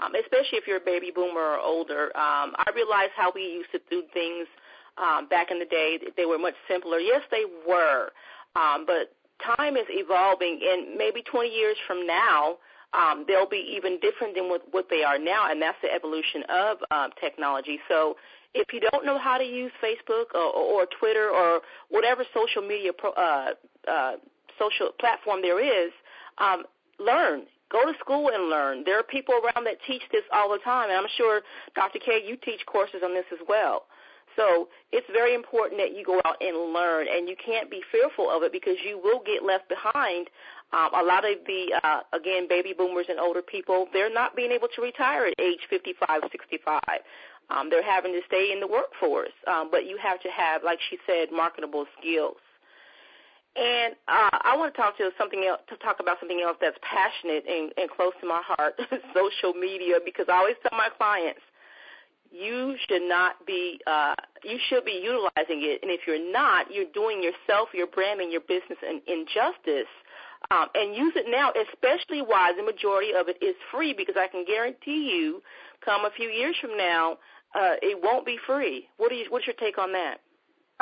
um, 0.00 0.14
especially 0.14 0.58
if 0.58 0.66
you're 0.66 0.78
a 0.78 0.84
baby 0.84 1.10
boomer 1.14 1.40
or 1.40 1.58
older. 1.58 2.04
Um, 2.16 2.54
I 2.56 2.70
realize 2.74 3.10
how 3.16 3.32
we 3.34 3.42
used 3.42 3.70
to 3.72 3.80
do 3.90 4.02
things 4.12 4.46
um, 4.98 5.28
back 5.28 5.50
in 5.50 5.58
the 5.58 5.64
day. 5.64 5.98
They 6.16 6.24
were 6.24 6.38
much 6.38 6.54
simpler. 6.68 6.98
Yes, 6.98 7.22
they 7.30 7.44
were, 7.66 8.10
um, 8.56 8.84
but 8.86 9.14
time 9.44 9.76
is 9.76 9.86
evolving, 9.88 10.60
and 10.62 10.96
maybe 10.96 11.22
20 11.22 11.48
years 11.48 11.76
from 11.86 12.06
now, 12.06 12.56
um, 12.94 13.24
they'll 13.26 13.48
be 13.48 13.64
even 13.74 13.98
different 14.00 14.34
than 14.34 14.48
what, 14.48 14.62
what 14.70 14.86
they 14.90 15.02
are 15.02 15.18
now, 15.18 15.50
and 15.50 15.60
that's 15.60 15.78
the 15.82 15.92
evolution 15.92 16.42
of 16.48 16.78
um, 16.90 17.10
technology. 17.20 17.78
So 17.88 18.16
if 18.54 18.72
you 18.72 18.80
don't 18.80 19.06
know 19.06 19.18
how 19.18 19.38
to 19.38 19.44
use 19.44 19.72
Facebook 19.82 20.34
or, 20.34 20.52
or, 20.52 20.86
Twitter 20.98 21.30
or 21.30 21.60
whatever 21.88 22.24
social 22.34 22.60
media 22.60 22.92
pro, 22.92 23.10
uh, 23.12 23.50
uh, 23.90 24.12
social 24.58 24.90
platform 25.00 25.40
there 25.40 25.60
is, 25.60 25.92
um, 26.38 26.64
learn. 26.98 27.44
Go 27.72 27.90
to 27.90 27.98
school 27.98 28.28
and 28.28 28.50
learn. 28.50 28.84
There 28.84 28.98
are 28.98 29.02
people 29.02 29.34
around 29.34 29.64
that 29.64 29.78
teach 29.86 30.02
this 30.12 30.22
all 30.30 30.52
the 30.52 30.58
time, 30.58 30.90
and 30.90 30.98
I'm 30.98 31.10
sure, 31.16 31.40
Dr. 31.74 31.98
K, 31.98 32.20
you 32.24 32.36
teach 32.36 32.60
courses 32.66 33.00
on 33.02 33.14
this 33.14 33.24
as 33.32 33.38
well. 33.48 33.84
So 34.36 34.68
it's 34.92 35.06
very 35.12 35.34
important 35.34 35.80
that 35.80 35.96
you 35.96 36.04
go 36.04 36.20
out 36.24 36.36
and 36.40 36.72
learn, 36.72 37.06
and 37.08 37.28
you 37.28 37.36
can't 37.36 37.70
be 37.70 37.80
fearful 37.90 38.30
of 38.30 38.42
it 38.42 38.52
because 38.52 38.76
you 38.84 39.00
will 39.02 39.20
get 39.24 39.42
left 39.42 39.68
behind. 39.68 40.28
Um, 40.72 40.88
a 40.94 41.02
lot 41.02 41.24
of 41.24 41.38
the, 41.46 41.80
uh, 41.82 42.00
again, 42.12 42.46
baby 42.48 42.74
boomers 42.76 43.06
and 43.08 43.18
older 43.18 43.42
people, 43.42 43.88
they're 43.92 44.12
not 44.12 44.36
being 44.36 44.52
able 44.52 44.68
to 44.74 44.82
retire 44.82 45.26
at 45.26 45.34
age 45.38 45.60
55, 45.68 46.22
65. 46.30 46.80
Um, 47.50 47.68
they're 47.68 47.82
having 47.82 48.12
to 48.12 48.20
stay 48.26 48.52
in 48.52 48.60
the 48.60 48.66
workforce, 48.66 49.36
um, 49.46 49.68
but 49.70 49.84
you 49.86 49.98
have 49.98 50.20
to 50.20 50.28
have, 50.30 50.62
like 50.64 50.78
she 50.88 50.98
said, 51.06 51.28
marketable 51.32 51.86
skills. 51.98 52.36
And 53.54 53.94
uh, 54.08 54.32
I 54.32 54.56
want 54.56 54.72
to 54.74 54.80
talk 54.80 54.96
to 54.96 55.10
something 55.18 55.44
else, 55.48 55.60
to 55.68 55.76
talk 55.76 56.00
about 56.00 56.16
something 56.20 56.40
else 56.40 56.56
that's 56.60 56.78
passionate 56.80 57.44
and, 57.46 57.72
and 57.76 57.90
close 57.90 58.12
to 58.20 58.26
my 58.26 58.40
heart, 58.44 58.80
social 59.14 59.52
media. 59.52 59.96
Because 60.02 60.26
I 60.28 60.36
always 60.36 60.56
tell 60.62 60.76
my 60.76 60.88
clients, 60.96 61.40
you 62.30 62.76
should 62.88 63.02
not 63.02 63.44
be 63.46 63.78
uh, 63.86 64.14
you 64.42 64.58
should 64.68 64.84
be 64.84 65.00
utilizing 65.04 65.60
it. 65.68 65.80
And 65.82 65.90
if 65.90 66.00
you're 66.06 66.32
not 66.32 66.72
you're 66.72 66.90
doing 66.94 67.22
yourself 67.22 67.68
your 67.74 67.86
brand 67.86 68.20
and 68.20 68.32
your 68.32 68.40
business 68.40 68.78
an 68.82 69.02
injustice. 69.06 69.90
Um, 70.50 70.66
and 70.74 70.96
use 70.96 71.12
it 71.14 71.26
now 71.30 71.52
especially 71.54 72.20
while 72.20 72.50
the 72.56 72.64
majority 72.64 73.12
of 73.14 73.28
it 73.28 73.36
is 73.40 73.54
free 73.70 73.94
because 73.96 74.16
i 74.18 74.26
can 74.26 74.44
guarantee 74.44 75.08
you 75.14 75.40
come 75.84 76.04
a 76.04 76.10
few 76.10 76.26
years 76.26 76.56
from 76.60 76.76
now 76.76 77.16
uh, 77.54 77.76
it 77.82 77.98
won't 78.02 78.24
be 78.24 78.38
free. 78.46 78.88
What 78.96 79.14
you 79.14 79.26
what's 79.28 79.46
your 79.46 79.56
take 79.56 79.78
on 79.78 79.92
that 79.92 80.20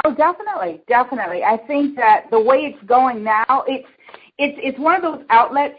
oh 0.04 0.14
definitely 0.14 0.80
definitely 0.88 1.42
i 1.42 1.56
think 1.66 1.96
that 1.96 2.26
the 2.30 2.40
way 2.40 2.58
it's 2.58 2.82
going 2.86 3.22
now 3.22 3.64
it's 3.66 3.88
it's 4.38 4.58
it's 4.62 4.78
one 4.78 4.94
of 4.96 5.02
those 5.02 5.24
outlets 5.30 5.76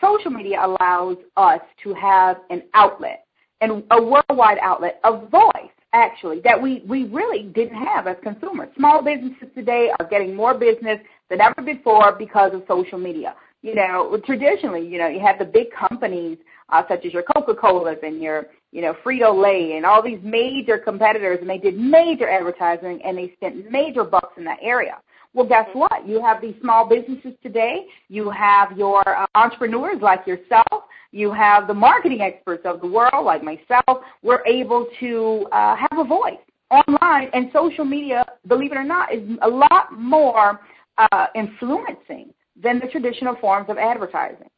social 0.00 0.30
media 0.30 0.58
allows 0.64 1.16
us 1.36 1.60
to 1.82 1.94
have 1.94 2.38
an 2.50 2.62
outlet 2.74 3.26
and 3.60 3.82
a 3.90 4.02
worldwide 4.02 4.58
outlet 4.62 5.00
a 5.04 5.26
voice 5.26 5.70
actually 5.92 6.40
that 6.44 6.60
we, 6.60 6.82
we 6.86 7.04
really 7.04 7.44
didn't 7.44 7.76
have 7.76 8.06
as 8.06 8.16
consumers. 8.22 8.68
Small 8.76 9.02
businesses 9.02 9.48
today 9.54 9.90
are 9.98 10.06
getting 10.06 10.34
more 10.34 10.54
business 10.54 10.98
than 11.28 11.40
ever 11.40 11.62
before 11.62 12.12
because 12.18 12.52
of 12.54 12.62
social 12.66 12.98
media. 12.98 13.34
You 13.62 13.74
know, 13.74 14.18
traditionally, 14.24 14.86
you 14.86 14.98
know, 14.98 15.06
you 15.06 15.20
have 15.20 15.38
the 15.38 15.44
big 15.44 15.68
companies 15.70 16.38
uh, 16.70 16.82
such 16.88 17.04
as 17.04 17.12
your 17.12 17.22
Coca-Colas 17.22 17.98
and 18.02 18.20
your, 18.20 18.46
you 18.72 18.80
know, 18.80 18.94
Frito-Lay 19.04 19.76
and 19.76 19.86
all 19.86 20.02
these 20.02 20.18
major 20.22 20.78
competitors, 20.78 21.38
and 21.40 21.48
they 21.48 21.58
did 21.58 21.78
major 21.78 22.28
advertising 22.28 23.00
and 23.04 23.16
they 23.16 23.32
spent 23.36 23.70
major 23.70 24.02
bucks 24.02 24.32
in 24.36 24.44
that 24.44 24.58
area. 24.62 24.98
Well, 25.34 25.46
guess 25.46 25.68
what? 25.72 26.06
You 26.06 26.20
have 26.22 26.42
these 26.42 26.54
small 26.60 26.88
businesses 26.88 27.32
today. 27.42 27.86
You 28.08 28.30
have 28.30 28.76
your 28.76 29.06
uh, 29.06 29.26
entrepreneurs 29.34 30.02
like 30.02 30.26
yourself. 30.26 30.84
You 31.10 31.32
have 31.32 31.66
the 31.66 31.74
marketing 31.74 32.22
experts 32.22 32.62
of 32.64 32.80
the 32.80 32.86
world 32.86 33.24
like 33.24 33.42
myself. 33.42 34.02
We're 34.22 34.44
able 34.46 34.86
to 35.00 35.46
uh, 35.52 35.76
have 35.76 35.98
a 35.98 36.04
voice 36.04 36.38
online, 36.70 37.28
and 37.34 37.50
social 37.52 37.84
media, 37.84 38.24
believe 38.46 38.72
it 38.72 38.76
or 38.76 38.84
not, 38.84 39.14
is 39.14 39.22
a 39.42 39.48
lot 39.48 39.92
more 39.92 40.60
uh, 40.98 41.26
influencing 41.34 42.32
than 42.60 42.80
the 42.80 42.86
traditional 42.88 43.36
forms 43.36 43.68
of 43.68 43.78
advertising. 43.78 44.48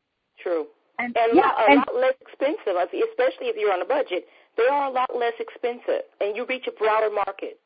True. 0.41 0.67
And, 0.99 1.17
and 1.17 1.35
yeah, 1.35 1.51
a, 1.69 1.75
lot, 1.75 1.89
a 1.89 1.93
lot 1.93 2.01
less 2.01 2.15
expensive, 2.21 2.75
especially 2.77 3.49
if 3.49 3.57
you're 3.57 3.73
on 3.73 3.83
a 3.83 3.85
budget. 3.85 4.27
They 4.57 4.65
are 4.71 4.89
a 4.89 4.93
lot 4.93 5.11
less 5.19 5.35
expensive, 5.41 6.03
and 6.21 6.37
you 6.37 6.47
reach 6.47 6.67
a 6.69 6.73
broader 6.73 7.11
market. 7.11 7.59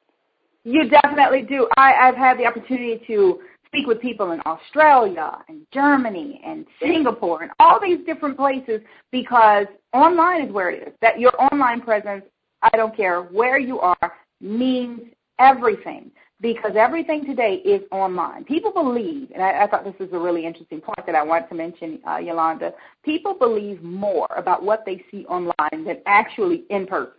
You 0.65 0.89
definitely 0.89 1.43
do. 1.43 1.69
I, 1.77 1.95
I've 1.95 2.17
had 2.17 2.39
the 2.39 2.47
opportunity 2.47 3.03
to 3.07 3.41
speak 3.67 3.87
with 3.87 4.01
people 4.01 4.33
in 4.33 4.41
Australia 4.47 5.39
and 5.49 5.67
Germany 5.73 6.41
and 6.45 6.67
Singapore 6.81 7.43
and 7.43 7.53
all 7.61 7.79
these 7.81 7.99
different 8.07 8.37
places 8.37 8.81
because 9.13 9.67
online 9.93 10.47
is 10.47 10.53
where 10.53 10.71
it 10.71 10.89
is. 10.89 10.95
That 11.03 11.21
your 11.21 11.33
online 11.41 11.81
presence, 11.83 12.25
I 12.63 12.71
don't 12.77 12.97
care 12.97 13.23
where 13.23 13.59
you 13.59 13.79
are, 13.81 14.13
means 14.41 15.01
everything 15.39 16.11
because 16.41 16.73
everything 16.77 17.25
today 17.25 17.55
is 17.65 17.83
online. 17.91 18.45
People 18.45 18.73
believe, 18.73 19.31
and 19.35 19.43
I, 19.43 19.65
I 19.65 19.67
thought 19.67 19.85
this 19.85 19.99
was 19.99 20.11
a 20.13 20.19
really 20.19 20.47
interesting 20.47 20.81
point 20.81 21.05
that 21.07 21.15
I 21.15 21.23
wanted 21.23 21.49
to 21.49 21.55
mention, 21.55 22.01
uh, 22.09 22.19
Yolanda. 22.19 22.73
People 23.05 23.35
believe 23.35 23.83
more 23.83 24.29
about 24.37 24.63
what 24.63 24.85
they 24.87 25.03
see 25.11 25.27
online 25.27 25.85
than 25.85 25.99
actually 26.07 26.65
in 26.71 26.87
person. 26.87 27.13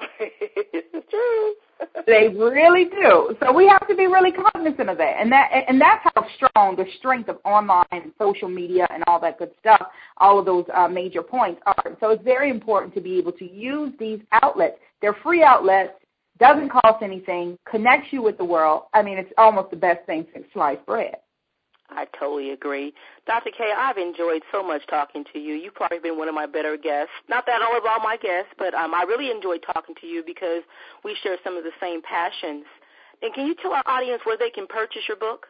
it's 0.20 1.10
true. 1.10 1.54
they 2.06 2.28
really 2.28 2.84
do. 2.86 3.36
So 3.40 3.52
we 3.52 3.68
have 3.68 3.86
to 3.88 3.94
be 3.94 4.06
really 4.06 4.32
cognizant 4.32 4.88
of 4.88 4.98
that, 4.98 5.16
and 5.18 5.30
that 5.32 5.50
and 5.68 5.80
that's 5.80 6.04
how 6.14 6.24
strong 6.36 6.76
the 6.76 6.86
strength 6.98 7.28
of 7.28 7.38
online 7.44 7.84
and 7.92 8.12
social 8.18 8.48
media 8.48 8.86
and 8.90 9.02
all 9.06 9.20
that 9.20 9.38
good 9.38 9.50
stuff, 9.60 9.82
all 10.18 10.38
of 10.38 10.46
those 10.46 10.64
uh, 10.74 10.88
major 10.88 11.22
points 11.22 11.60
are. 11.66 11.96
So 12.00 12.10
it's 12.10 12.24
very 12.24 12.50
important 12.50 12.94
to 12.94 13.00
be 13.00 13.18
able 13.18 13.32
to 13.32 13.50
use 13.50 13.92
these 13.98 14.20
outlets. 14.42 14.76
They're 15.00 15.16
free 15.22 15.42
outlets, 15.42 15.92
doesn't 16.38 16.70
cost 16.70 17.02
anything, 17.02 17.58
connects 17.68 18.12
you 18.12 18.22
with 18.22 18.38
the 18.38 18.44
world. 18.44 18.84
I 18.94 19.02
mean, 19.02 19.18
it's 19.18 19.32
almost 19.38 19.70
the 19.70 19.76
best 19.76 20.04
thing 20.06 20.26
since 20.32 20.46
sliced 20.52 20.84
bread. 20.86 21.16
I 21.94 22.06
totally 22.18 22.50
agree. 22.50 22.94
Dr. 23.26 23.50
K, 23.56 23.72
I've 23.76 23.98
enjoyed 23.98 24.42
so 24.50 24.62
much 24.62 24.82
talking 24.88 25.24
to 25.32 25.38
you. 25.38 25.54
You've 25.54 25.74
probably 25.74 25.98
been 25.98 26.16
one 26.16 26.28
of 26.28 26.34
my 26.34 26.46
better 26.46 26.76
guests. 26.76 27.12
Not 27.28 27.44
that 27.46 27.60
all 27.60 27.76
of 27.76 27.84
all 27.84 28.00
my 28.00 28.16
guests, 28.16 28.50
but 28.58 28.72
um, 28.74 28.94
I 28.94 29.02
really 29.02 29.30
enjoyed 29.30 29.62
talking 29.74 29.94
to 30.00 30.06
you 30.06 30.22
because 30.24 30.62
we 31.04 31.16
share 31.22 31.36
some 31.44 31.56
of 31.56 31.64
the 31.64 31.70
same 31.80 32.00
passions. 32.02 32.64
And 33.20 33.32
can 33.34 33.46
you 33.46 33.54
tell 33.54 33.72
our 33.72 33.84
audience 33.86 34.22
where 34.24 34.38
they 34.38 34.50
can 34.50 34.66
purchase 34.66 35.02
your 35.06 35.18
book? 35.18 35.46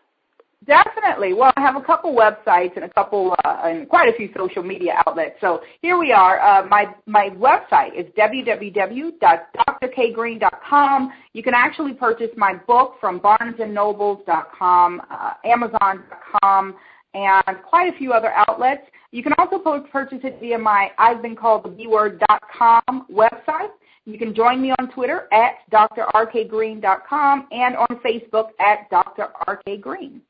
Definitely. 0.66 1.32
Well, 1.32 1.52
I 1.56 1.60
have 1.60 1.74
a 1.74 1.80
couple 1.80 2.14
websites 2.14 2.76
and 2.76 2.84
a 2.84 2.88
couple 2.90 3.34
uh, 3.44 3.62
and 3.64 3.88
quite 3.88 4.08
a 4.08 4.12
few 4.16 4.30
social 4.36 4.62
media 4.62 5.02
outlets. 5.06 5.34
So 5.40 5.60
here 5.80 5.98
we 5.98 6.12
are. 6.12 6.40
Uh, 6.40 6.64
my 6.66 6.94
my 7.06 7.30
website 7.30 7.98
is 7.98 8.06
www.drkgreen.com. 8.16 11.12
You 11.32 11.42
can 11.42 11.54
actually 11.54 11.94
purchase 11.94 12.30
my 12.36 12.54
book 12.54 12.94
from 13.00 13.18
BarnesandNobles.com, 13.18 15.02
uh, 15.10 15.32
Amazon.com, 15.44 16.76
and 17.14 17.42
quite 17.68 17.92
a 17.92 17.98
few 17.98 18.12
other 18.12 18.32
outlets. 18.48 18.82
You 19.10 19.24
can 19.24 19.32
also 19.38 19.58
purchase 19.90 20.20
it 20.22 20.38
via 20.40 20.58
my 20.58 20.92
I've 20.96 21.22
been 21.22 21.34
called 21.34 21.64
the 21.64 21.70
B 21.70 21.88
bword.com 21.88 23.06
website. 23.10 23.70
You 24.04 24.18
can 24.18 24.34
join 24.34 24.60
me 24.62 24.72
on 24.78 24.92
Twitter 24.92 25.26
at 25.32 25.68
drrkgreen.com 25.72 27.48
and 27.50 27.76
on 27.76 28.00
Facebook 28.04 28.50
at 28.60 28.88
drrkgreen. 28.90 30.20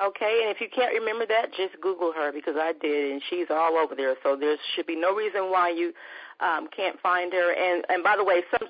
Okay, 0.00 0.40
and 0.40 0.50
if 0.50 0.62
you 0.62 0.68
can't 0.74 0.94
remember 0.94 1.26
that, 1.26 1.52
just 1.52 1.78
Google 1.82 2.10
her 2.12 2.32
because 2.32 2.56
I 2.56 2.72
did, 2.80 3.12
and 3.12 3.22
she's 3.28 3.48
all 3.50 3.76
over 3.76 3.94
there. 3.94 4.16
So 4.22 4.34
there 4.34 4.56
should 4.74 4.86
be 4.86 4.96
no 4.96 5.14
reason 5.14 5.50
why 5.50 5.68
you 5.68 5.92
um, 6.40 6.68
can't 6.74 6.98
find 7.00 7.30
her. 7.34 7.52
And 7.52 7.84
and 7.90 8.02
by 8.02 8.16
the 8.16 8.24
way, 8.24 8.40
some 8.50 8.66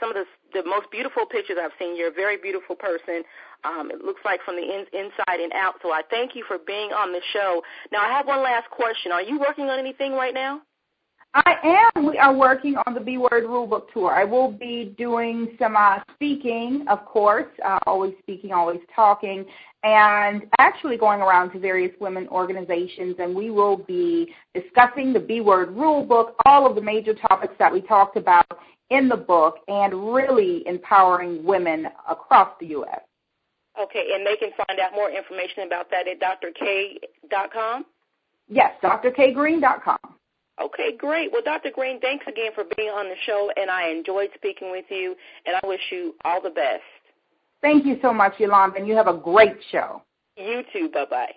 some 0.00 0.08
of 0.08 0.16
the 0.16 0.24
the 0.54 0.64
most 0.64 0.90
beautiful 0.90 1.26
pictures 1.26 1.58
I've 1.60 1.76
seen. 1.78 1.96
You're 1.96 2.08
a 2.08 2.14
very 2.14 2.38
beautiful 2.38 2.76
person. 2.76 3.24
Um, 3.64 3.90
it 3.90 4.00
looks 4.00 4.22
like 4.24 4.40
from 4.42 4.56
the 4.56 4.62
in, 4.62 4.86
inside 4.92 5.40
and 5.40 5.52
out. 5.52 5.74
So 5.82 5.92
I 5.92 6.00
thank 6.08 6.34
you 6.34 6.44
for 6.48 6.56
being 6.56 6.92
on 6.92 7.12
the 7.12 7.20
show. 7.34 7.62
Now 7.92 8.00
I 8.00 8.08
have 8.08 8.26
one 8.26 8.42
last 8.42 8.70
question. 8.70 9.12
Are 9.12 9.22
you 9.22 9.38
working 9.38 9.68
on 9.68 9.78
anything 9.78 10.14
right 10.14 10.32
now? 10.32 10.62
I 11.34 11.90
am. 11.96 12.06
We 12.06 12.16
are 12.16 12.32
working 12.32 12.76
on 12.86 12.94
the 12.94 13.00
B 13.00 13.18
Word 13.18 13.44
Rulebook 13.44 13.92
Tour. 13.92 14.12
I 14.12 14.22
will 14.22 14.52
be 14.52 14.94
doing 14.96 15.56
some 15.58 15.74
uh, 15.76 15.98
speaking, 16.14 16.84
of 16.88 17.04
course, 17.04 17.48
uh, 17.64 17.80
always 17.86 18.14
speaking, 18.20 18.52
always 18.52 18.78
talking, 18.94 19.44
and 19.82 20.44
actually 20.60 20.96
going 20.96 21.20
around 21.20 21.50
to 21.50 21.58
various 21.58 21.90
women 22.00 22.28
organizations, 22.28 23.16
and 23.18 23.34
we 23.34 23.50
will 23.50 23.76
be 23.76 24.32
discussing 24.54 25.12
the 25.12 25.18
B 25.18 25.40
Word 25.40 25.70
Rulebook, 25.70 26.34
all 26.46 26.68
of 26.68 26.76
the 26.76 26.82
major 26.82 27.14
topics 27.14 27.54
that 27.58 27.72
we 27.72 27.80
talked 27.80 28.16
about 28.16 28.46
in 28.90 29.08
the 29.08 29.16
book, 29.16 29.56
and 29.66 30.14
really 30.14 30.62
empowering 30.68 31.44
women 31.44 31.88
across 32.08 32.50
the 32.60 32.66
U.S. 32.66 33.00
Okay, 33.82 34.12
and 34.14 34.24
they 34.24 34.36
can 34.36 34.50
find 34.68 34.78
out 34.78 34.92
more 34.92 35.10
information 35.10 35.64
about 35.66 35.90
that 35.90 36.06
at 36.06 36.20
drk.com? 36.20 37.86
Yes, 38.48 38.72
drkgreen.com. 38.84 40.13
Okay, 40.62 40.96
great. 40.96 41.32
Well, 41.32 41.42
Dr. 41.44 41.70
Green, 41.74 42.00
thanks 42.00 42.24
again 42.28 42.52
for 42.54 42.64
being 42.76 42.90
on 42.90 43.08
the 43.08 43.16
show, 43.26 43.50
and 43.56 43.70
I 43.70 43.88
enjoyed 43.88 44.30
speaking 44.34 44.70
with 44.70 44.84
you, 44.88 45.16
and 45.46 45.56
I 45.62 45.66
wish 45.66 45.80
you 45.90 46.14
all 46.24 46.40
the 46.40 46.50
best. 46.50 46.82
Thank 47.60 47.84
you 47.86 47.98
so 48.02 48.12
much, 48.12 48.34
Yolanda, 48.38 48.76
and 48.76 48.86
you 48.86 48.94
have 48.94 49.08
a 49.08 49.16
great 49.16 49.56
show. 49.72 50.02
You 50.36 50.62
too. 50.72 50.90
Bye-bye. 50.92 51.32